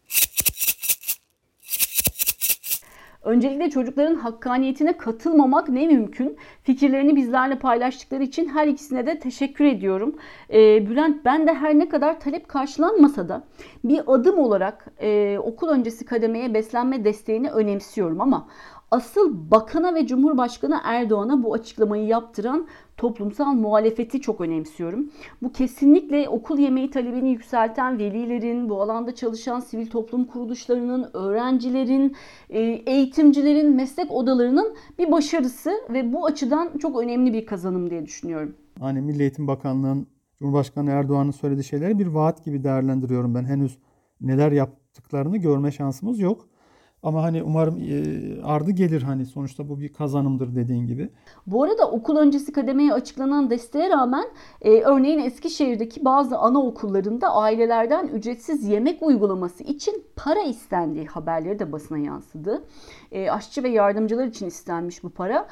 Öncelikle 3.25 3.71
çocukların 3.71 4.15
hakkaniyetine 4.15 4.97
katılmamak 4.97 5.69
ne 5.69 5.87
mümkün. 5.87 6.37
Fikirlerini 6.63 7.17
bizlerle 7.17 7.59
paylaştıkları 7.59 8.23
için 8.23 8.49
her 8.49 8.67
ikisine 8.67 9.07
de 9.07 9.19
teşekkür 9.19 9.65
ediyorum. 9.65 10.17
Ee, 10.51 10.87
Bülent 10.91 11.25
ben 11.25 11.47
de 11.47 11.55
her 11.55 11.79
ne 11.79 11.89
kadar 11.89 12.21
talep 12.21 12.49
karşılanmasa 12.49 13.29
da 13.29 13.45
bir 13.85 14.03
adım 14.07 14.39
olarak 14.39 14.87
e, 15.01 15.39
okul 15.39 15.69
öncesi 15.69 16.05
kademeye 16.05 16.55
beslenme 16.55 17.05
desteğini 17.05 17.51
önemsiyorum 17.51 18.21
ama 18.21 18.49
asıl 18.95 19.51
bakana 19.51 19.95
ve 19.95 20.07
Cumhurbaşkanı 20.07 20.81
Erdoğan'a 20.85 21.43
bu 21.43 21.55
açıklamayı 21.55 22.07
yaptıran 22.07 22.67
toplumsal 22.97 23.53
muhalefeti 23.53 24.21
çok 24.21 24.41
önemsiyorum. 24.41 25.11
Bu 25.43 25.53
kesinlikle 25.53 26.29
okul 26.29 26.59
yemeği 26.59 26.91
talebini 26.91 27.31
yükselten 27.31 27.99
velilerin, 27.99 28.69
bu 28.69 28.83
alanda 28.83 29.15
çalışan 29.15 29.61
sivil 29.61 29.87
toplum 29.87 30.25
kuruluşlarının, 30.25 31.11
öğrencilerin, 31.13 32.17
e, 32.51 32.61
eğitimcilerin, 32.61 33.77
meslek 33.77 34.11
odalarının 34.11 34.75
bir 34.99 35.13
başarısı 35.13 35.73
ve 35.91 36.13
bu 36.13 36.27
açıdan 36.27 36.79
çok 36.79 37.03
önemli 37.03 37.33
bir 37.33 37.47
kazanım 37.47 37.91
diye 37.91 38.07
düşünüyorum. 38.07 38.55
Hani 38.81 39.01
Milli 39.01 39.23
Eğitim 39.23 39.47
Bakanlığı'nın 39.47 40.07
Cumhurbaşkanı 40.39 40.91
Erdoğan'ın 40.91 41.31
söylediği 41.31 41.65
şeyleri 41.65 41.99
bir 41.99 42.07
vaat 42.07 42.45
gibi 42.45 42.65
değerlendiriyorum 42.65 43.35
ben. 43.35 43.45
Henüz 43.45 43.79
neler 44.21 44.53
yaptıklarını 44.53 45.37
görme 45.37 45.73
şansımız 45.73 46.19
yok. 46.21 46.49
Ama 47.05 47.23
hani 47.23 47.43
umarım 47.43 47.79
e, 47.79 48.43
ardı 48.43 48.71
gelir 48.71 49.03
hani 49.03 49.27
sonuçta 49.27 49.69
bu 49.69 49.81
bir 49.81 49.93
kazanımdır 49.93 50.57
dediğin 50.57 50.87
gibi. 50.87 51.09
Bu 51.47 51.63
arada 51.63 51.91
okul 51.91 52.17
öncesi 52.17 52.53
kademeye 52.53 52.93
açıklanan 52.93 53.51
desteğe 53.51 53.91
rağmen 53.91 54.25
e, 54.63 54.81
örneğin 54.81 55.19
Eskişehir'deki 55.19 56.05
bazı 56.05 56.39
anaokullarında 56.39 57.35
ailelerden 57.35 58.07
ücretsiz 58.07 58.69
yemek 58.69 59.03
uygulaması 59.03 59.65
için 59.65 60.05
para 60.17 60.43
istendiği 60.43 61.07
haberleri 61.07 61.59
de 61.59 61.73
basına 61.73 61.99
yansıdı. 61.99 62.65
E, 63.13 63.31
aşçı 63.31 63.63
ve 63.63 63.69
yardımcılar 63.69 64.27
için 64.27 64.47
istenmiş 64.47 65.05
bu 65.05 65.11
para. 65.11 65.49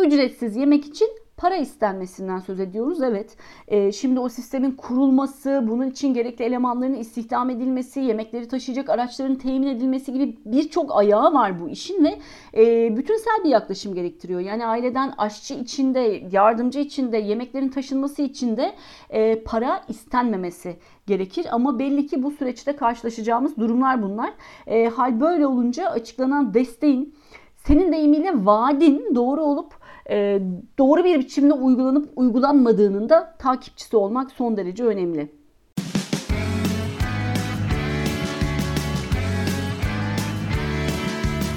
Ücretsiz 0.00 0.56
yemek 0.56 0.84
için 0.84 1.08
para 1.42 1.56
istenmesinden 1.56 2.38
söz 2.38 2.60
ediyoruz. 2.60 3.02
Evet 3.02 3.36
e, 3.68 3.92
şimdi 3.92 4.20
o 4.20 4.28
sistemin 4.28 4.70
kurulması, 4.70 5.64
bunun 5.68 5.90
için 5.90 6.14
gerekli 6.14 6.44
elemanların 6.44 6.94
istihdam 6.94 7.50
edilmesi, 7.50 8.00
yemekleri 8.00 8.48
taşıyacak 8.48 8.90
araçların 8.90 9.34
temin 9.34 9.66
edilmesi 9.66 10.12
gibi 10.12 10.38
birçok 10.44 10.96
ayağı 10.96 11.34
var 11.34 11.60
bu 11.60 11.68
işin 11.68 12.04
ve 12.04 12.18
e, 12.54 12.96
bütünsel 12.96 13.44
bir 13.44 13.48
yaklaşım 13.48 13.94
gerektiriyor. 13.94 14.40
Yani 14.40 14.66
aileden 14.66 15.14
aşçı 15.18 15.54
içinde, 15.54 16.22
yardımcı 16.32 16.78
içinde, 16.78 17.18
yemeklerin 17.18 17.68
taşınması 17.68 18.22
içinde 18.22 18.74
e, 19.10 19.42
para 19.42 19.84
istenmemesi 19.88 20.76
gerekir. 21.06 21.46
Ama 21.50 21.78
belli 21.78 22.06
ki 22.06 22.22
bu 22.22 22.30
süreçte 22.30 22.76
karşılaşacağımız 22.76 23.56
durumlar 23.56 24.02
bunlar. 24.02 24.32
E, 24.66 24.88
hal 24.88 25.20
böyle 25.20 25.46
olunca 25.46 25.88
açıklanan 25.88 26.54
desteğin 26.54 27.14
senin 27.56 27.92
deyimiyle 27.92 28.32
vaadin 28.46 29.14
doğru 29.14 29.42
olup 29.42 29.81
e, 30.10 30.40
doğru 30.78 31.04
bir 31.04 31.18
biçimde 31.18 31.54
uygulanıp 31.54 32.12
uygulanmadığının 32.16 33.08
da 33.08 33.34
takipçisi 33.38 33.96
olmak 33.96 34.30
son 34.30 34.56
derece 34.56 34.84
önemli. 34.84 35.32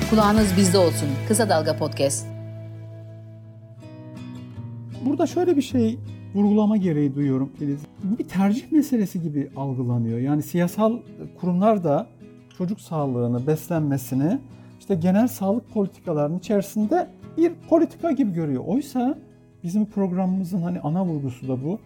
Kulağınız 0.09 0.57
bizde 0.57 0.77
olsun. 0.77 1.09
Kısa 1.27 1.49
Dalga 1.49 1.77
Podcast. 1.77 2.27
Burada 5.05 5.27
şöyle 5.27 5.57
bir 5.57 5.61
şey 5.61 5.99
vurgulama 6.35 6.77
gereği 6.77 7.15
duyuyorum 7.15 7.51
Filiz. 7.59 7.79
Bu 8.03 8.17
bir 8.17 8.23
tercih 8.23 8.71
meselesi 8.71 9.21
gibi 9.21 9.51
algılanıyor. 9.55 10.19
Yani 10.19 10.43
siyasal 10.43 10.97
kurumlar 11.41 11.83
da 11.83 12.07
çocuk 12.57 12.81
sağlığını, 12.81 13.47
beslenmesini 13.47 14.39
işte 14.79 14.95
genel 14.95 15.27
sağlık 15.27 15.73
politikalarının 15.73 16.39
içerisinde 16.39 17.07
bir 17.37 17.53
politika 17.69 18.11
gibi 18.11 18.33
görüyor. 18.33 18.63
Oysa 18.67 19.17
bizim 19.63 19.85
programımızın 19.85 20.61
hani 20.61 20.79
ana 20.79 21.05
vurgusu 21.05 21.47
da 21.47 21.63
bu. 21.63 21.79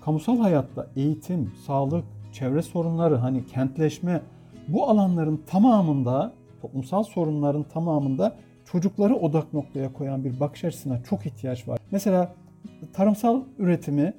Kamusal 0.00 0.38
hayatta 0.38 0.86
eğitim, 0.96 1.52
sağlık, 1.66 2.04
çevre 2.32 2.62
sorunları, 2.62 3.16
hani 3.16 3.46
kentleşme 3.46 4.20
bu 4.68 4.88
alanların 4.88 5.42
tamamında, 5.46 6.32
toplumsal 6.62 7.02
sorunların 7.02 7.62
tamamında 7.62 8.36
çocukları 8.64 9.14
odak 9.14 9.52
noktaya 9.52 9.92
koyan 9.92 10.24
bir 10.24 10.40
bakış 10.40 10.64
açısına 10.64 11.02
çok 11.02 11.26
ihtiyaç 11.26 11.68
var. 11.68 11.78
Mesela 11.90 12.34
tarımsal 12.92 13.42
üretimi, 13.58 14.14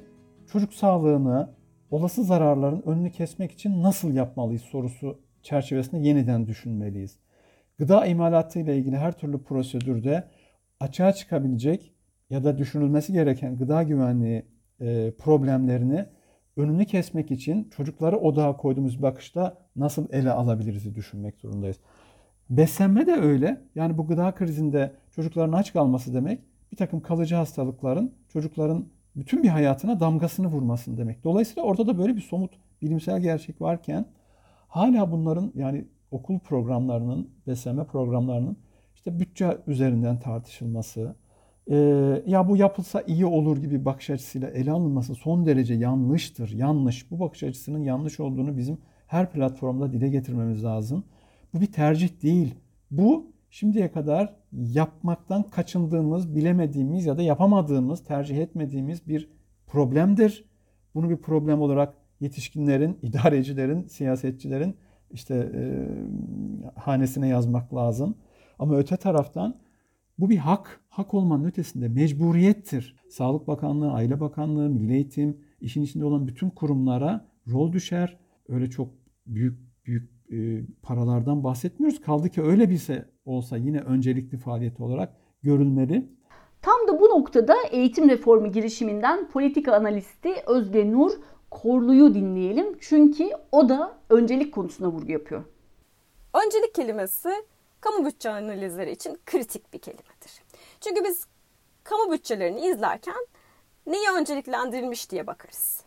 çocuk 0.51 0.73
sağlığını, 0.73 1.49
olası 1.91 2.23
zararların 2.23 2.83
önünü 2.85 3.11
kesmek 3.11 3.51
için 3.51 3.83
nasıl 3.83 4.13
yapmalıyız 4.13 4.61
sorusu 4.61 5.19
çerçevesinde 5.43 6.07
yeniden 6.07 6.47
düşünmeliyiz. 6.47 7.17
Gıda 7.77 8.05
imalatı 8.05 8.59
ile 8.59 8.77
ilgili 8.77 8.97
her 8.97 9.11
türlü 9.11 9.43
prosedürde 9.43 10.23
açığa 10.79 11.13
çıkabilecek 11.13 11.93
ya 12.29 12.43
da 12.43 12.57
düşünülmesi 12.57 13.13
gereken 13.13 13.57
gıda 13.57 13.83
güvenliği 13.83 14.45
e, 14.79 15.11
problemlerini 15.11 16.05
önünü 16.57 16.85
kesmek 16.85 17.31
için 17.31 17.69
çocukları 17.69 18.17
odağa 18.17 18.57
koyduğumuz 18.57 19.01
bakışta 19.01 19.57
nasıl 19.75 20.07
ele 20.11 20.31
alabiliriz 20.31 20.95
düşünmek 20.95 21.37
zorundayız. 21.37 21.77
Beslenme 22.49 23.07
de 23.07 23.11
öyle. 23.11 23.61
Yani 23.75 23.97
bu 23.97 24.07
gıda 24.07 24.35
krizinde 24.35 24.95
çocukların 25.11 25.53
aç 25.53 25.73
kalması 25.73 26.13
demek 26.13 26.41
bir 26.71 26.77
takım 26.77 27.01
kalıcı 27.01 27.35
hastalıkların 27.35 28.13
çocukların 28.33 28.85
bütün 29.15 29.43
bir 29.43 29.47
hayatına 29.47 29.99
damgasını 29.99 30.47
vurmasın 30.47 30.97
demek. 30.97 31.23
Dolayısıyla 31.23 31.63
orada 31.63 31.87
da 31.87 31.97
böyle 31.97 32.15
bir 32.15 32.21
somut 32.21 32.51
bilimsel 32.81 33.21
gerçek 33.21 33.61
varken 33.61 34.05
hala 34.67 35.11
bunların 35.11 35.51
yani 35.55 35.85
okul 36.11 36.39
programlarının, 36.39 37.29
beslenme 37.47 37.83
programlarının 37.83 38.57
işte 39.07 39.19
bütçe 39.19 39.57
üzerinden 39.67 40.19
tartışılması, 40.19 41.15
e, 41.67 41.75
ya 42.25 42.47
bu 42.47 42.57
yapılsa 42.57 43.01
iyi 43.01 43.25
olur 43.25 43.57
gibi 43.57 43.85
bakış 43.85 44.09
açısıyla 44.09 44.49
ele 44.49 44.71
alınması 44.71 45.15
son 45.15 45.45
derece 45.45 45.73
yanlıştır. 45.73 46.49
Yanlış. 46.49 47.11
Bu 47.11 47.19
bakış 47.19 47.43
açısının 47.43 47.83
yanlış 47.83 48.19
olduğunu 48.19 48.57
bizim 48.57 48.77
her 49.07 49.31
platformda 49.31 49.93
dile 49.93 50.09
getirmemiz 50.09 50.63
lazım. 50.63 51.03
Bu 51.53 51.61
bir 51.61 51.71
tercih 51.71 52.21
değil. 52.23 52.55
Bu 52.91 53.31
şimdiye 53.49 53.91
kadar 53.91 54.35
yapmaktan 54.51 55.43
kaçındığımız, 55.43 56.35
bilemediğimiz 56.35 57.05
ya 57.05 57.17
da 57.17 57.21
yapamadığımız, 57.21 58.03
tercih 58.03 58.37
etmediğimiz 58.37 59.07
bir 59.07 59.29
problemdir. 59.67 60.45
Bunu 60.95 61.09
bir 61.09 61.17
problem 61.17 61.61
olarak 61.61 61.93
yetişkinlerin, 62.19 62.97
idarecilerin, 63.01 63.85
siyasetçilerin 63.87 64.75
işte 65.11 65.35
e, 65.55 65.61
hanesine 66.75 67.27
yazmak 67.27 67.75
lazım. 67.75 68.15
Ama 68.59 68.77
öte 68.77 68.97
taraftan 68.97 69.55
bu 70.19 70.29
bir 70.29 70.37
hak. 70.37 70.81
Hak 70.89 71.13
olmanın 71.13 71.45
ötesinde 71.45 71.87
mecburiyettir. 71.87 72.95
Sağlık 73.09 73.47
Bakanlığı, 73.47 73.91
Aile 73.91 74.19
Bakanlığı, 74.19 74.69
Milli 74.69 74.93
Eğitim, 74.93 75.37
işin 75.61 75.83
içinde 75.83 76.05
olan 76.05 76.27
bütün 76.27 76.49
kurumlara 76.49 77.27
rol 77.51 77.71
düşer. 77.73 78.17
Öyle 78.49 78.69
çok 78.69 78.89
büyük 79.27 79.67
büyük 79.85 80.09
e, 80.31 80.65
paralardan 80.81 81.43
bahsetmiyoruz. 81.43 82.01
Kaldı 82.01 82.29
ki 82.29 82.41
öyle 82.41 82.69
bir 82.69 82.77
olsa 83.25 83.57
yine 83.57 83.79
öncelikli 83.79 84.37
faaliyet 84.37 84.79
olarak 84.79 85.13
görülmeli. 85.43 86.09
Tam 86.61 86.87
da 86.87 86.99
bu 86.99 87.05
noktada 87.05 87.55
eğitim 87.71 88.09
reformu 88.09 88.51
girişiminden 88.51 89.29
politika 89.29 89.75
analisti 89.75 90.29
Özge 90.47 90.91
Nur 90.91 91.11
Korlu'yu 91.51 92.13
dinleyelim. 92.13 92.77
Çünkü 92.79 93.29
o 93.51 93.69
da 93.69 93.97
öncelik 94.09 94.53
konusuna 94.53 94.87
vurgu 94.91 95.11
yapıyor. 95.11 95.43
Öncelik 96.45 96.75
kelimesi 96.75 97.29
kamu 97.87 98.05
bütçe 98.05 98.29
analizleri 98.29 98.91
için 98.91 99.19
kritik 99.25 99.73
bir 99.73 99.79
kelimedir. 99.79 100.43
Çünkü 100.81 101.03
biz 101.03 101.25
kamu 101.83 102.11
bütçelerini 102.11 102.67
izlerken 102.67 103.27
neyi 103.85 104.09
önceliklendirilmiş 104.09 105.11
diye 105.11 105.27
bakarız. 105.27 105.83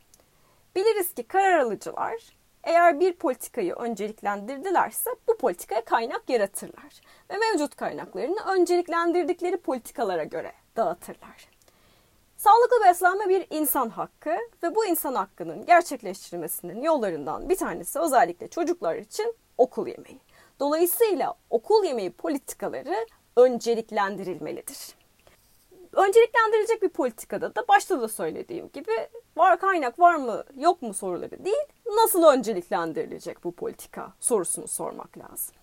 Biliriz 0.76 1.14
ki 1.14 1.22
karar 1.22 1.58
alıcılar 1.58 2.36
eğer 2.64 3.00
bir 3.00 3.12
politikayı 3.12 3.74
önceliklendirdilerse 3.74 5.10
bu 5.28 5.36
politikaya 5.36 5.84
kaynak 5.84 6.30
yaratırlar 6.30 7.00
ve 7.30 7.36
mevcut 7.36 7.76
kaynaklarını 7.76 8.40
önceliklendirdikleri 8.46 9.56
politikalara 9.56 10.24
göre 10.24 10.52
dağıtırlar. 10.76 11.48
Sağlıklı 12.36 12.76
beslenme 12.84 13.28
bir 13.28 13.46
insan 13.50 13.88
hakkı 13.88 14.36
ve 14.62 14.74
bu 14.74 14.86
insan 14.86 15.14
hakkının 15.14 15.66
gerçekleştirilmesinin 15.66 16.82
yollarından 16.82 17.48
bir 17.48 17.56
tanesi 17.56 17.98
özellikle 17.98 18.48
çocuklar 18.48 18.96
için 18.96 19.34
okul 19.58 19.86
yemeği. 19.86 20.20
Dolayısıyla 20.60 21.34
okul 21.50 21.84
yemeği 21.84 22.10
politikaları 22.10 23.06
önceliklendirilmelidir. 23.36 24.78
Önceliklendirilecek 25.92 26.82
bir 26.82 26.88
politikada 26.88 27.54
da 27.54 27.68
başta 27.68 28.00
da 28.00 28.08
söylediğim 28.08 28.70
gibi 28.72 28.92
var 29.36 29.60
kaynak 29.60 29.98
var 29.98 30.14
mı 30.14 30.44
yok 30.56 30.82
mu 30.82 30.94
soruları 30.94 31.44
değil, 31.44 31.66
nasıl 31.86 32.22
önceliklendirilecek 32.22 33.44
bu 33.44 33.52
politika 33.52 34.12
sorusunu 34.20 34.68
sormak 34.68 35.18
lazım. 35.18 35.54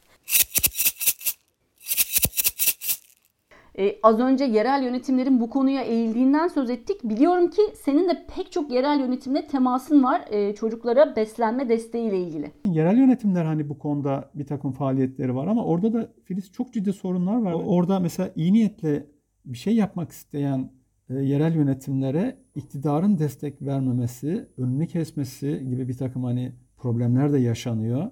Ee, 3.80 3.96
az 4.04 4.20
önce 4.20 4.44
yerel 4.44 4.84
yönetimlerin 4.84 5.40
bu 5.40 5.50
konuya 5.50 5.82
eğildiğinden 5.82 6.48
söz 6.48 6.70
ettik. 6.70 7.04
Biliyorum 7.04 7.50
ki 7.50 7.62
senin 7.76 8.10
de 8.10 8.26
pek 8.36 8.52
çok 8.52 8.72
yerel 8.72 9.00
yönetimle 9.00 9.48
temasın 9.48 10.04
var 10.04 10.22
e, 10.30 10.56
çocuklara 10.56 11.16
beslenme 11.16 11.70
desteğiyle 11.70 12.18
ilgili. 12.20 12.52
Yerel 12.66 12.98
yönetimler 12.98 13.46
hani 13.46 13.70
bu 13.70 13.80
konuda 13.80 14.32
bir 14.36 14.46
takım 14.46 14.72
faaliyetleri 14.72 15.36
var 15.36 15.48
ama 15.48 15.66
orada 15.66 15.94
da 15.94 16.14
Filiz 16.24 16.52
çok 16.52 16.74
ciddi 16.74 16.94
sorunlar 16.94 17.42
var. 17.42 17.54
Orada 17.54 18.00
mesela 18.00 18.32
iyi 18.36 18.54
niyetle 18.54 19.08
bir 19.46 19.58
şey 19.58 19.76
yapmak 19.76 20.12
isteyen 20.12 20.72
e, 21.10 21.14
yerel 21.14 21.56
yönetimlere 21.56 22.38
iktidarın 22.56 23.18
destek 23.18 23.62
vermemesi, 23.62 24.48
önünü 24.58 24.88
kesmesi 24.88 25.66
gibi 25.70 25.88
bir 25.88 25.98
takım 25.98 26.24
hani 26.24 26.52
problemler 26.78 27.34
de 27.34 27.40
yaşanıyor. 27.40 28.12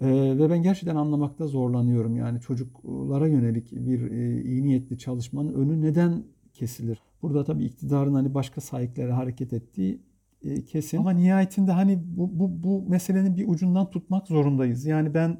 Ee, 0.00 0.06
ve 0.38 0.50
ben 0.50 0.62
gerçekten 0.62 0.96
anlamakta 0.96 1.46
zorlanıyorum. 1.46 2.16
Yani 2.16 2.40
çocuklara 2.40 3.28
yönelik 3.28 3.72
bir 3.72 4.10
e, 4.10 4.42
iyi 4.42 4.64
niyetli 4.64 4.98
çalışmanın 4.98 5.52
önü 5.52 5.80
neden 5.82 6.24
kesilir? 6.52 6.98
Burada 7.22 7.44
tabii 7.44 7.64
iktidarın 7.64 8.14
hani 8.14 8.34
başka 8.34 8.60
sahiklere 8.60 9.12
hareket 9.12 9.52
ettiği 9.52 10.02
e, 10.42 10.64
kesin. 10.64 10.98
Ama 10.98 11.10
nihayetinde 11.10 11.72
hani 11.72 12.02
bu, 12.04 12.38
bu, 12.38 12.62
bu 12.64 12.88
meselenin 12.88 13.36
bir 13.36 13.48
ucundan 13.48 13.90
tutmak 13.90 14.28
zorundayız. 14.28 14.86
Yani 14.86 15.14
ben 15.14 15.38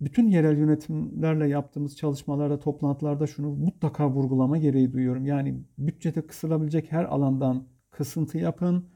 bütün 0.00 0.28
yerel 0.28 0.58
yönetimlerle 0.58 1.48
yaptığımız 1.48 1.96
çalışmalarda, 1.96 2.58
toplantılarda 2.60 3.26
şunu 3.26 3.48
mutlaka 3.48 4.10
vurgulama 4.10 4.58
gereği 4.58 4.92
duyuyorum. 4.92 5.26
Yani 5.26 5.60
bütçede 5.78 6.26
kısılabilecek 6.26 6.92
her 6.92 7.04
alandan 7.04 7.66
kısıntı 7.90 8.38
yapın 8.38 8.88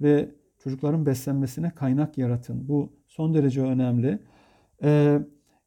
ve 0.00 0.34
çocukların 0.58 1.06
beslenmesine 1.06 1.70
kaynak 1.70 2.18
yaratın. 2.18 2.68
Bu 2.68 2.92
son 3.08 3.34
derece 3.34 3.62
önemli. 3.62 4.18
Ee, 4.82 5.18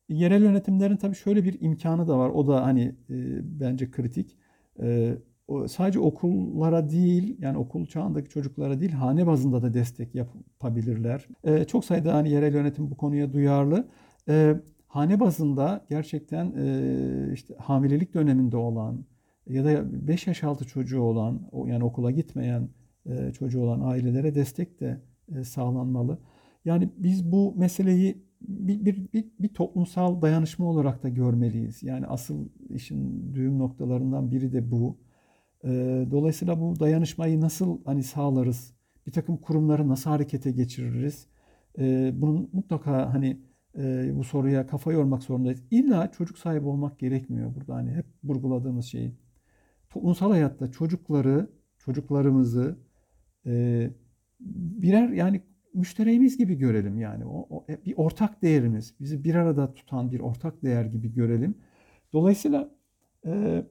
yerel 0.10 0.44
yönetimlerin 0.44 0.98
tabii 0.98 1.16
şöyle 1.16 1.44
bir 1.44 1.62
imkanı 1.62 2.08
da 2.08 2.18
var. 2.18 2.30
O 2.30 2.48
da 2.48 2.64
hani 2.66 2.82
e, 3.10 3.16
bence 3.60 3.92
kritik. 3.92 4.38
E, 4.82 5.18
o, 5.48 5.68
sadece 5.68 6.00
okullara 6.00 6.90
değil, 6.90 7.38
yani 7.40 7.58
okul 7.58 7.86
çağındaki 7.86 8.30
çocuklara 8.30 8.80
değil, 8.82 8.92
hane 8.92 9.28
bazında 9.28 9.62
da 9.62 9.74
destek 9.74 10.16
yapabilirler. 10.16 11.28
E, 11.44 11.64
çok 11.66 11.86
sayıda 11.86 12.14
hani 12.14 12.30
yerel 12.30 12.54
yönetim 12.54 12.92
bu 12.92 12.98
konuya 12.98 13.34
duyarlı. 13.34 13.88
E, 14.30 14.56
hane 14.88 15.20
bazında 15.20 15.86
gerçekten 15.90 16.54
e, 16.58 17.34
işte 17.34 17.54
hamilelik 17.58 18.14
döneminde 18.14 18.58
olan 18.58 19.06
ya 19.48 19.66
da 19.66 20.08
5 20.08 20.28
yaş 20.28 20.44
altı 20.44 20.68
çocuğu 20.68 21.02
olan, 21.02 21.42
yani 21.66 21.84
okula 21.84 22.12
gitmeyen 22.12 22.70
e, 23.06 23.32
çocuğu 23.34 23.62
olan 23.62 23.82
ailelere 23.82 24.36
destek 24.36 24.80
de 24.80 25.02
e, 25.36 25.44
sağlanmalı. 25.44 26.18
Yani 26.66 26.90
biz 26.98 27.32
bu 27.32 27.56
meseleyi 27.58 28.29
bir, 28.42 28.86
bir, 28.86 29.14
bir, 29.14 29.26
bir 29.40 29.54
toplumsal 29.54 30.22
dayanışma 30.22 30.66
olarak 30.66 31.04
da 31.04 31.10
görmeliyiz. 31.10 31.84
Yani 31.84 32.08
asıl 32.08 32.50
işin 32.70 33.34
düğüm 33.34 33.60
noktalarından 33.60 34.32
biri 34.32 34.54
de 34.54 34.72
bu. 34.72 34.98
Ee, 35.64 36.08
dolayısıyla 36.12 36.62
bu 36.62 36.80
dayanışmayı 36.80 37.42
nasıl 37.42 37.84
hani 37.86 38.04
sağlarız? 38.04 38.74
Bir 39.08 39.12
takım 39.12 39.38
kurumları 39.38 39.88
nasıl 39.90 40.10
harekete 40.10 40.52
geçiririz? 40.52 41.28
Ee, 41.80 42.12
bunun 42.16 42.50
mutlaka 42.54 43.14
hani 43.14 43.42
e, 43.78 44.12
bu 44.16 44.24
soruya 44.24 44.68
kafa 44.68 44.92
yormak 44.92 45.24
zorundayız. 45.24 45.64
İlla 45.72 46.12
çocuk 46.12 46.38
sahibi 46.38 46.66
olmak 46.68 47.00
gerekmiyor 47.00 47.56
burada 47.56 47.76
hani 47.76 47.92
hep 47.92 48.06
vurguladığımız 48.24 48.86
şey. 48.86 49.14
Toplumsal 49.90 50.32
hayatta 50.32 50.72
çocukları, 50.72 51.50
çocuklarımızı 51.78 52.78
e, 53.46 53.92
birer 54.40 55.10
yani 55.10 55.42
müşterimiz 55.74 56.38
gibi 56.38 56.56
görelim 56.56 57.00
yani. 57.00 57.26
O, 57.26 57.48
o, 57.50 57.66
e, 57.70 57.86
bir 57.86 57.94
ortak 57.98 58.42
değerimiz, 58.42 58.96
bizi 59.00 59.24
bir 59.24 59.36
arada 59.36 59.74
tutan 59.74 60.12
bir 60.12 60.20
ortak 60.20 60.64
değer 60.64 60.86
gibi 60.86 61.14
görelim. 61.14 61.56
Dolayısıyla 62.14 62.72
e, 63.26 63.64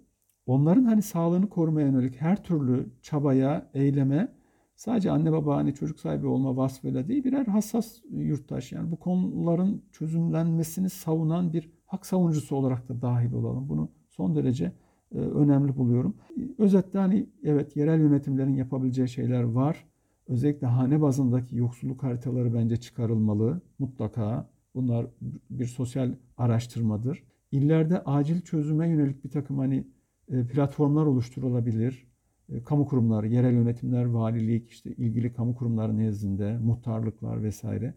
onların 0.47 0.85
hani 0.85 1.03
sağlığını 1.03 1.49
korumaya 1.49 1.87
yönelik 1.87 2.21
her 2.21 2.45
türlü 2.45 2.91
çabaya, 3.03 3.71
eyleme 3.75 4.29
sadece 4.77 5.11
anne 5.11 5.33
baba 5.33 5.57
hani 5.57 5.75
çocuk 5.75 6.01
sahibi 6.01 6.27
olma 6.27 6.57
vasfıyla 6.57 7.09
değil 7.09 7.25
birer 7.25 7.47
hassas 7.47 7.99
yurttaş 8.11 8.73
yani 8.73 8.91
bu 8.91 8.97
konuların 8.97 9.85
çözümlenmesini 9.93 10.91
savunan 10.91 11.53
bir 11.53 11.71
hak 11.87 12.07
savunucusu 12.07 12.57
olarak 12.57 12.89
da 12.89 13.03
dahil 13.03 13.33
olalım. 13.33 13.69
Bunu 13.69 13.89
son 14.09 14.37
derece 14.37 14.73
e, 15.15 15.19
önemli 15.19 15.77
buluyorum. 15.77 16.17
Özetle 16.59 16.99
hani 16.99 17.27
evet 17.45 17.77
yerel 17.77 18.01
yönetimlerin 18.01 18.55
yapabileceği 18.55 19.09
şeyler 19.09 19.43
var. 19.43 19.89
Özellikle 20.29 20.67
hane 20.67 21.01
bazındaki 21.03 21.57
yoksulluk 21.57 22.03
haritaları 22.03 22.55
bence 22.55 22.77
çıkarılmalı. 22.77 23.61
Mutlaka. 23.79 24.51
Bunlar 24.75 25.07
bir 25.51 25.67
sosyal 25.67 26.15
araştırmadır. 26.37 27.25
İllerde 27.53 28.05
acil 28.05 28.41
çözüme 28.41 28.89
yönelik 28.89 29.25
bir 29.25 29.31
takım 29.31 29.59
hani 29.59 29.85
e, 30.29 30.47
platformlar 30.47 31.07
oluşturulabilir. 31.07 32.07
E, 32.49 32.63
kamu 32.63 32.87
kurumları, 32.87 33.29
yerel 33.29 33.53
yönetimler, 33.53 34.05
valilik, 34.05 34.71
işte 34.71 34.91
ilgili 34.91 35.33
kamu 35.33 35.55
kurumları 35.55 35.99
nezdinde, 35.99 36.59
muhtarlıklar 36.59 37.43
vesaire. 37.43 37.95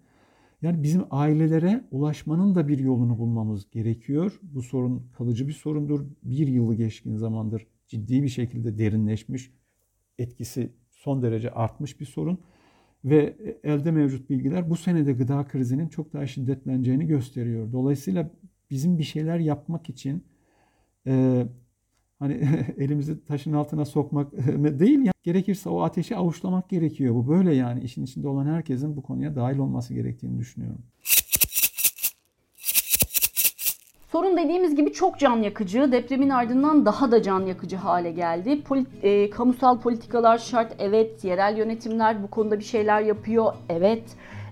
Yani 0.61 0.83
bizim 0.83 1.03
ailelere 1.11 1.83
ulaşmanın 1.91 2.55
da 2.55 2.67
bir 2.67 2.79
yolunu 2.79 3.17
bulmamız 3.17 3.69
gerekiyor. 3.71 4.39
Bu 4.43 4.61
sorun 4.61 5.03
kalıcı 5.17 5.47
bir 5.47 5.53
sorundur. 5.53 6.05
Bir 6.23 6.47
yılı 6.47 6.75
geçkin 6.75 7.15
zamandır 7.15 7.67
ciddi 7.87 8.23
bir 8.23 8.29
şekilde 8.29 8.77
derinleşmiş, 8.77 9.51
etkisi 10.17 10.71
son 11.03 11.21
derece 11.21 11.51
artmış 11.51 11.99
bir 11.99 12.05
sorun 12.05 12.39
ve 13.05 13.35
elde 13.63 13.91
mevcut 13.91 14.29
bilgiler 14.29 14.69
bu 14.69 14.75
senede 14.75 15.13
gıda 15.13 15.47
krizinin 15.47 15.87
çok 15.87 16.13
daha 16.13 16.27
şiddetleneceğini 16.27 17.07
gösteriyor. 17.07 17.71
Dolayısıyla 17.71 18.31
bizim 18.71 18.97
bir 18.97 19.03
şeyler 19.03 19.39
yapmak 19.39 19.89
için 19.89 20.23
e, 21.07 21.45
hani 22.19 22.33
elimizi 22.77 23.25
taşın 23.25 23.53
altına 23.53 23.85
sokmak 23.85 24.31
değil 24.79 24.99
ya 24.99 25.11
gerekirse 25.23 25.69
o 25.69 25.81
ateşi 25.81 26.15
avuçlamak 26.15 26.69
gerekiyor. 26.69 27.15
Bu 27.15 27.27
böyle 27.27 27.55
yani 27.55 27.83
işin 27.83 28.03
içinde 28.03 28.27
olan 28.27 28.45
herkesin 28.45 28.95
bu 28.95 29.03
konuya 29.03 29.35
dahil 29.35 29.57
olması 29.57 29.93
gerektiğini 29.93 30.39
düşünüyorum. 30.39 30.81
Sorun 34.11 34.37
dediğimiz 34.37 34.75
gibi 34.75 34.93
çok 34.93 35.19
can 35.19 35.37
yakıcı, 35.37 35.91
depremin 35.91 36.29
ardından 36.29 36.85
daha 36.85 37.11
da 37.11 37.21
can 37.21 37.45
yakıcı 37.45 37.75
hale 37.75 38.11
geldi. 38.11 38.61
Polit, 38.63 38.87
e, 39.03 39.29
kamusal 39.29 39.79
politikalar 39.79 40.37
şart, 40.37 40.75
evet. 40.79 41.23
Yerel 41.23 41.57
yönetimler 41.57 42.23
bu 42.23 42.27
konuda 42.27 42.59
bir 42.59 42.63
şeyler 42.63 43.01
yapıyor, 43.01 43.53
evet. 43.69 44.03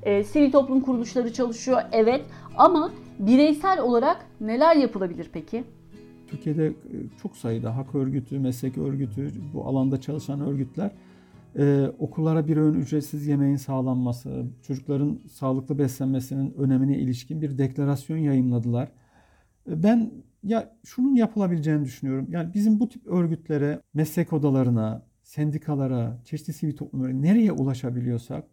E, 0.04 0.24
sivil 0.24 0.52
toplum 0.52 0.82
kuruluşları 0.82 1.34
çalışıyor, 1.34 1.82
evet. 1.92 2.22
Ama 2.58 2.92
bireysel 3.20 3.80
olarak 3.80 4.26
neler 4.42 4.76
yapılabilir 4.76 5.30
peki? 5.34 5.64
Türkiye'de 6.28 6.68
e, 6.68 6.74
çok 7.22 7.38
sayıda 7.38 7.78
hak 7.78 7.96
örgütü, 7.96 8.40
meslek 8.40 8.78
örgütü, 8.78 9.32
bu 9.54 9.66
alanda 9.66 10.02
çalışan 10.02 10.42
örgütler 10.42 10.92
ee, 11.58 11.92
okullara 12.00 12.48
bir 12.48 12.58
öğün 12.58 12.74
ücretsiz 12.74 13.28
yemeğin 13.28 13.56
sağlanması, 13.56 14.46
çocukların 14.68 15.20
sağlıklı 15.32 15.80
beslenmesinin 15.80 16.54
önemine 16.58 16.98
ilişkin 16.98 17.42
bir 17.42 17.58
deklarasyon 17.58 18.18
yayınladılar. 18.18 18.92
Ben 19.70 20.12
ya 20.44 20.76
şunun 20.86 21.16
yapılabileceğini 21.16 21.86
düşünüyorum. 21.86 22.28
Yani 22.30 22.54
bizim 22.54 22.80
bu 22.80 22.90
tip 22.90 23.08
örgütlere, 23.08 23.82
meslek 23.94 24.34
odalarına, 24.34 25.06
sendikalara, 25.24 26.22
çeşitli 26.26 26.54
sivil 26.54 26.76
toplumlara 26.78 27.14
nereye 27.14 27.52
ulaşabiliyorsak 27.52 28.46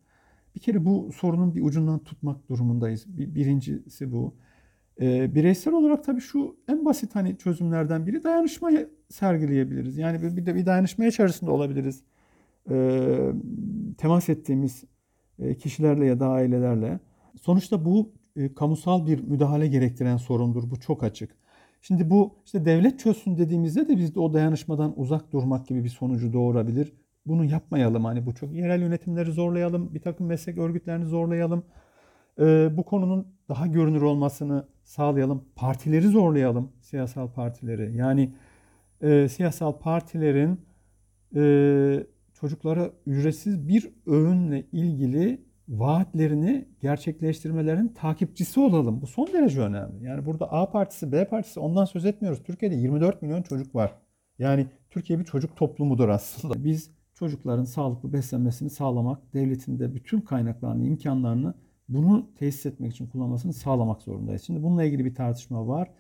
bir 0.56 0.60
kere 0.60 0.84
bu 0.84 1.10
sorunun 1.12 1.54
bir 1.54 1.62
ucundan 1.62 1.98
tutmak 1.98 2.48
durumundayız. 2.48 3.04
Bir, 3.18 3.34
birincisi 3.34 4.12
bu. 4.12 4.34
Ee, 5.00 5.34
bireysel 5.34 5.74
olarak 5.74 6.04
tabii 6.04 6.20
şu 6.20 6.56
en 6.68 6.84
basit 6.84 7.14
hani 7.14 7.38
çözümlerden 7.38 8.06
biri 8.06 8.24
dayanışmayı 8.24 8.90
sergileyebiliriz. 9.08 9.98
Yani 9.98 10.36
bir 10.36 10.46
de 10.46 10.54
bir 10.54 10.66
dayanışma 10.66 11.06
içerisinde 11.06 11.50
olabiliriz. 11.50 12.02
Ee, 12.70 13.32
temas 13.98 14.28
ettiğimiz 14.28 14.84
e, 15.38 15.54
kişilerle 15.54 16.06
ya 16.06 16.20
da 16.20 16.28
ailelerle. 16.28 17.00
Sonuçta 17.42 17.84
bu 17.84 18.12
e, 18.36 18.54
kamusal 18.54 19.06
bir 19.06 19.20
müdahale 19.20 19.66
gerektiren 19.66 20.16
sorundur. 20.16 20.70
Bu 20.70 20.80
çok 20.80 21.02
açık. 21.02 21.30
Şimdi 21.82 22.10
bu 22.10 22.34
işte 22.44 22.64
devlet 22.64 22.98
çözsün 22.98 23.38
dediğimizde 23.38 23.88
de 23.88 23.96
biz 23.96 24.14
de 24.14 24.20
o 24.20 24.32
dayanışmadan 24.32 25.00
uzak 25.00 25.32
durmak 25.32 25.66
gibi 25.66 25.84
bir 25.84 25.88
sonucu 25.88 26.32
doğurabilir. 26.32 26.92
Bunu 27.26 27.44
yapmayalım 27.44 28.04
hani 28.04 28.26
bu 28.26 28.34
çok 28.34 28.52
yerel 28.52 28.80
yönetimleri 28.80 29.32
zorlayalım, 29.32 29.94
bir 29.94 30.00
takım 30.00 30.26
meslek 30.26 30.58
örgütlerini 30.58 31.04
zorlayalım. 31.04 31.64
Ee, 32.40 32.68
bu 32.76 32.82
konunun 32.82 33.26
daha 33.48 33.66
görünür 33.66 34.02
olmasını 34.02 34.66
sağlayalım. 34.84 35.44
Partileri 35.56 36.08
zorlayalım, 36.08 36.72
siyasal 36.80 37.28
partileri. 37.28 37.96
Yani 37.96 38.34
e, 39.02 39.28
siyasal 39.28 39.72
partilerin 39.72 40.60
e, 41.36 42.06
çocuklara 42.34 42.90
ücretsiz 43.06 43.68
bir 43.68 43.90
öğünle 44.06 44.66
ilgili 44.72 45.45
vaatlerini 45.68 46.68
gerçekleştirmelerin 46.80 47.88
takipçisi 47.88 48.60
olalım. 48.60 49.00
Bu 49.00 49.06
son 49.06 49.26
derece 49.26 49.60
önemli. 49.60 50.04
Yani 50.04 50.26
burada 50.26 50.52
A 50.52 50.70
partisi, 50.70 51.12
B 51.12 51.28
partisi 51.28 51.60
ondan 51.60 51.84
söz 51.84 52.04
etmiyoruz. 52.04 52.42
Türkiye'de 52.42 52.74
24 52.76 53.22
milyon 53.22 53.42
çocuk 53.42 53.74
var. 53.74 53.94
Yani 54.38 54.66
Türkiye 54.90 55.18
bir 55.18 55.24
çocuk 55.24 55.56
toplumudur 55.56 56.08
aslında. 56.08 56.54
Biz 56.64 56.90
çocukların 57.14 57.64
sağlıklı 57.64 58.12
beslenmesini 58.12 58.70
sağlamak, 58.70 59.34
devletin 59.34 59.78
de 59.78 59.94
bütün 59.94 60.20
kaynaklarını, 60.20 60.86
imkanlarını 60.86 61.54
bunu 61.88 62.30
tesis 62.38 62.66
etmek 62.66 62.92
için 62.92 63.06
kullanmasını 63.06 63.52
sağlamak 63.52 64.02
zorundayız. 64.02 64.42
Şimdi 64.42 64.62
bununla 64.62 64.84
ilgili 64.84 65.04
bir 65.04 65.14
tartışma 65.14 65.68
var. 65.68 65.90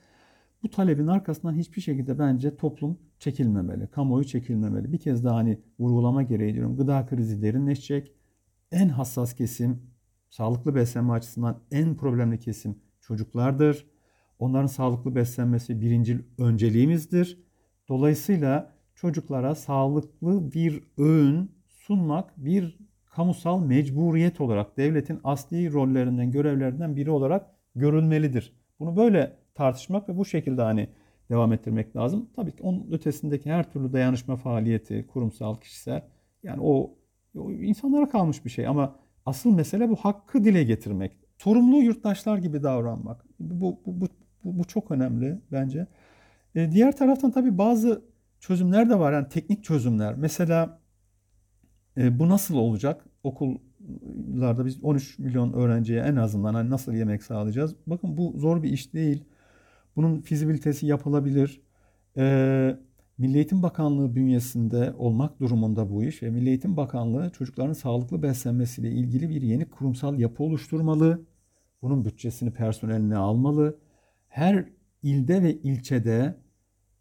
Bu 0.62 0.70
talebin 0.70 1.06
arkasından 1.06 1.54
hiçbir 1.54 1.80
şekilde 1.80 2.18
bence 2.18 2.56
toplum 2.56 2.98
çekilmemeli, 3.18 3.86
kamuoyu 3.86 4.24
çekilmemeli. 4.24 4.92
Bir 4.92 4.98
kez 4.98 5.24
daha 5.24 5.36
hani 5.36 5.58
vurgulama 5.78 6.22
gereği 6.22 6.54
diyorum. 6.54 6.76
Gıda 6.76 7.06
krizi 7.06 7.42
derinleşecek. 7.42 8.15
En 8.76 8.88
hassas 8.88 9.34
kesim, 9.34 9.82
sağlıklı 10.28 10.74
beslenme 10.74 11.12
açısından 11.12 11.60
en 11.70 11.96
problemli 11.96 12.38
kesim 12.38 12.78
çocuklardır. 13.00 13.86
Onların 14.38 14.66
sağlıklı 14.66 15.14
beslenmesi 15.14 15.80
birinci 15.80 16.24
önceliğimizdir. 16.38 17.42
Dolayısıyla 17.88 18.72
çocuklara 18.94 19.54
sağlıklı 19.54 20.52
bir 20.52 20.82
öğün 20.98 21.50
sunmak 21.68 22.44
bir 22.44 22.78
kamusal 23.06 23.60
mecburiyet 23.60 24.40
olarak 24.40 24.76
devletin 24.76 25.20
asli 25.24 25.72
rollerinden, 25.72 26.30
görevlerinden 26.30 26.96
biri 26.96 27.10
olarak 27.10 27.50
görülmelidir. 27.74 28.52
Bunu 28.80 28.96
böyle 28.96 29.36
tartışmak 29.54 30.08
ve 30.08 30.16
bu 30.16 30.24
şekilde 30.24 30.62
hani 30.62 30.88
devam 31.30 31.52
ettirmek 31.52 31.96
lazım. 31.96 32.30
Tabii 32.36 32.52
ki 32.52 32.62
onun 32.62 32.92
ötesindeki 32.92 33.50
her 33.50 33.72
türlü 33.72 33.92
dayanışma 33.92 34.36
faaliyeti, 34.36 35.06
kurumsal, 35.06 35.56
kişisel 35.56 36.02
yani 36.42 36.60
o, 36.62 36.94
o 37.36 37.50
insanlara 37.50 38.08
kalmış 38.08 38.44
bir 38.44 38.50
şey 38.50 38.66
ama 38.66 38.96
asıl 39.26 39.54
mesele 39.54 39.88
bu 39.88 39.96
hakkı 39.96 40.44
dile 40.44 40.64
getirmek. 40.64 41.18
Sorumlu 41.38 41.76
yurttaşlar 41.76 42.38
gibi 42.38 42.62
davranmak. 42.62 43.24
Bu, 43.40 43.80
bu, 43.86 44.00
bu, 44.00 44.08
bu, 44.44 44.58
bu 44.58 44.64
çok 44.64 44.90
önemli 44.90 45.40
bence. 45.52 45.86
E, 46.54 46.72
diğer 46.72 46.96
taraftan 46.96 47.30
tabii 47.30 47.58
bazı 47.58 48.04
çözümler 48.40 48.90
de 48.90 48.98
var. 48.98 49.12
Yani 49.12 49.28
teknik 49.28 49.64
çözümler. 49.64 50.14
Mesela 50.14 50.80
e, 51.96 52.18
bu 52.18 52.28
nasıl 52.28 52.56
olacak? 52.56 53.04
Okullarda 53.22 54.66
biz 54.66 54.84
13 54.84 55.18
milyon 55.18 55.52
öğrenciye 55.52 56.00
en 56.00 56.16
azından 56.16 56.54
hani 56.54 56.70
nasıl 56.70 56.92
yemek 56.92 57.22
sağlayacağız? 57.22 57.76
Bakın 57.86 58.16
bu 58.16 58.34
zor 58.36 58.62
bir 58.62 58.70
iş 58.70 58.94
değil. 58.94 59.24
Bunun 59.96 60.20
fizibilitesi 60.20 60.86
yapılabilir. 60.86 61.60
E, 62.16 62.76
Milli 63.18 63.36
Eğitim 63.36 63.62
Bakanlığı 63.62 64.14
bünyesinde 64.14 64.92
olmak 64.98 65.40
durumunda 65.40 65.90
bu 65.90 66.04
iş 66.04 66.22
ve 66.22 66.30
Milli 66.30 66.48
Eğitim 66.48 66.76
Bakanlığı 66.76 67.30
çocukların 67.30 67.72
sağlıklı 67.72 68.22
beslenmesiyle 68.22 68.90
ilgili 68.90 69.30
bir 69.30 69.42
yeni 69.42 69.70
kurumsal 69.70 70.18
yapı 70.18 70.42
oluşturmalı. 70.42 71.26
Bunun 71.82 72.04
bütçesini 72.04 72.52
personeline 72.52 73.16
almalı. 73.16 73.78
Her 74.28 74.68
ilde 75.02 75.42
ve 75.42 75.54
ilçede 75.54 76.36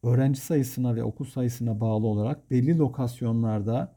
öğrenci 0.04 0.42
sayısına 0.42 0.96
ve 0.96 1.04
okul 1.04 1.26
sayısına 1.26 1.80
bağlı 1.82 2.08
olarak 2.08 2.52
belli 2.52 2.78
lokasyonlarda 2.78 3.96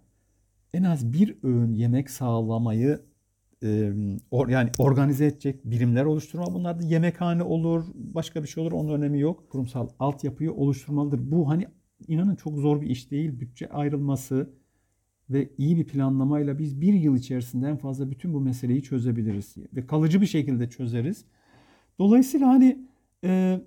en 0.74 0.82
az 0.82 1.12
bir 1.12 1.38
öğün 1.42 1.74
yemek 1.74 2.10
sağlamayı 2.10 3.00
e, 3.62 3.92
or, 4.30 4.48
yani 4.48 4.70
organize 4.78 5.26
edecek 5.26 5.64
birimler 5.64 6.04
oluşturma. 6.04 6.46
Bunlar 6.54 6.78
da 6.78 6.84
yemekhane 6.84 7.42
olur, 7.42 7.84
başka 7.94 8.42
bir 8.42 8.48
şey 8.48 8.62
olur. 8.62 8.72
Onun 8.72 8.92
önemi 8.92 9.20
yok. 9.20 9.50
Kurumsal 9.50 9.88
altyapıyı 9.98 10.52
oluşturmalıdır. 10.52 11.30
Bu 11.30 11.48
hani 11.48 11.66
inanın 12.08 12.34
çok 12.34 12.58
zor 12.58 12.80
bir 12.80 12.90
iş 12.90 13.10
değil. 13.10 13.40
Bütçe 13.40 13.68
ayrılması 13.68 14.50
ve 15.30 15.48
iyi 15.58 15.76
bir 15.76 15.84
planlamayla 15.84 16.58
biz 16.58 16.80
bir 16.80 16.94
yıl 16.94 17.16
içerisinde 17.16 17.68
en 17.68 17.76
fazla 17.76 18.10
bütün 18.10 18.34
bu 18.34 18.40
meseleyi 18.40 18.82
çözebiliriz. 18.82 19.56
Ve 19.72 19.86
kalıcı 19.86 20.20
bir 20.20 20.26
şekilde 20.26 20.70
çözeriz. 20.70 21.24
Dolayısıyla 21.98 22.48
hani 22.48 22.78
e, 23.24 23.60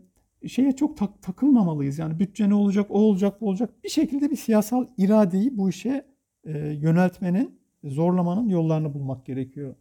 şeye 0.47 0.71
çok 0.71 0.97
tak, 0.97 1.21
takılmamalıyız. 1.21 1.99
Yani 1.99 2.19
bütçe 2.19 2.49
ne 2.49 2.53
olacak, 2.53 2.85
o 2.89 2.99
olacak, 2.99 3.41
bu 3.41 3.49
olacak. 3.49 3.83
Bir 3.83 3.89
şekilde 3.89 4.31
bir 4.31 4.35
siyasal 4.35 4.87
iradeyi 4.97 5.57
bu 5.57 5.69
işe 5.69 6.05
e, 6.43 6.57
yöneltmenin, 6.57 7.59
zorlamanın 7.83 8.49
yollarını 8.49 8.93
bulmak 8.93 9.25
gerekiyor. 9.25 9.75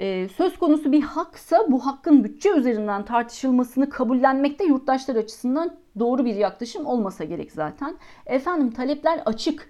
Ee, 0.00 0.28
söz 0.36 0.58
konusu 0.58 0.92
bir 0.92 1.02
haksa 1.02 1.66
bu 1.68 1.86
hakkın 1.86 2.24
bütçe 2.24 2.50
üzerinden 2.50 3.04
tartışılmasını 3.04 3.90
kabullenmekte 3.90 4.64
yurttaşlar 4.64 5.16
açısından 5.16 5.76
doğru 5.98 6.24
bir 6.24 6.34
yaklaşım 6.34 6.86
olmasa 6.86 7.24
gerek 7.24 7.52
zaten. 7.52 7.96
Efendim 8.26 8.70
talepler 8.70 9.22
açık. 9.26 9.68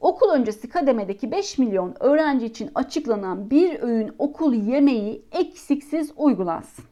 Okul 0.00 0.30
öncesi 0.30 0.68
kademedeki 0.68 1.30
5 1.30 1.58
milyon 1.58 1.94
öğrenci 2.00 2.46
için 2.46 2.70
açıklanan 2.74 3.50
bir 3.50 3.82
öğün 3.82 4.12
okul 4.18 4.54
yemeği 4.54 5.24
eksiksiz 5.32 6.12
uygulansın. 6.16 6.84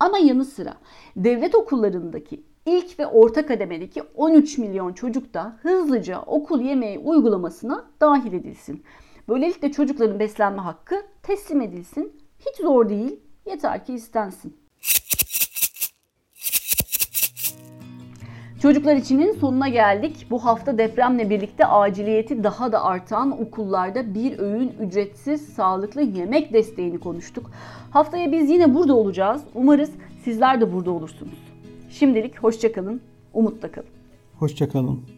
Ama 0.00 0.18
yanı 0.18 0.44
sıra 0.44 0.74
devlet 1.16 1.54
okullarındaki 1.54 2.42
ilk 2.66 2.98
ve 2.98 3.06
orta 3.06 3.46
kademedeki 3.46 4.02
13 4.16 4.58
milyon 4.58 4.92
çocuk 4.92 5.34
da 5.34 5.56
hızlıca 5.62 6.20
okul 6.20 6.60
yemeği 6.60 6.98
uygulamasına 6.98 7.84
dahil 8.00 8.32
edilsin. 8.32 8.82
Böylelikle 9.28 9.72
çocukların 9.72 10.18
beslenme 10.18 10.62
hakkı 10.62 11.02
teslim 11.22 11.60
edilsin. 11.60 12.17
Hiç 12.38 12.56
zor 12.56 12.88
değil, 12.88 13.20
yeter 13.46 13.84
ki 13.84 13.94
istensin. 13.94 14.56
Çocuklar 18.62 18.96
içinin 18.96 19.32
sonuna 19.32 19.68
geldik. 19.68 20.26
Bu 20.30 20.44
hafta 20.44 20.78
depremle 20.78 21.30
birlikte 21.30 21.66
aciliyeti 21.66 22.44
daha 22.44 22.72
da 22.72 22.84
artan 22.84 23.40
okullarda 23.40 24.14
bir 24.14 24.38
öğün 24.38 24.68
ücretsiz 24.80 25.48
sağlıklı 25.48 26.02
yemek 26.02 26.52
desteğini 26.52 27.00
konuştuk. 27.00 27.50
Haftaya 27.90 28.32
biz 28.32 28.50
yine 28.50 28.74
burada 28.74 28.94
olacağız. 28.94 29.42
Umarız 29.54 29.90
sizler 30.24 30.60
de 30.60 30.72
burada 30.72 30.90
olursunuz. 30.90 31.38
Şimdilik 31.90 32.38
hoşçakalın, 32.38 33.00
umutla 33.34 33.72
kalın. 33.72 33.88
Hoşçakalın. 34.38 35.17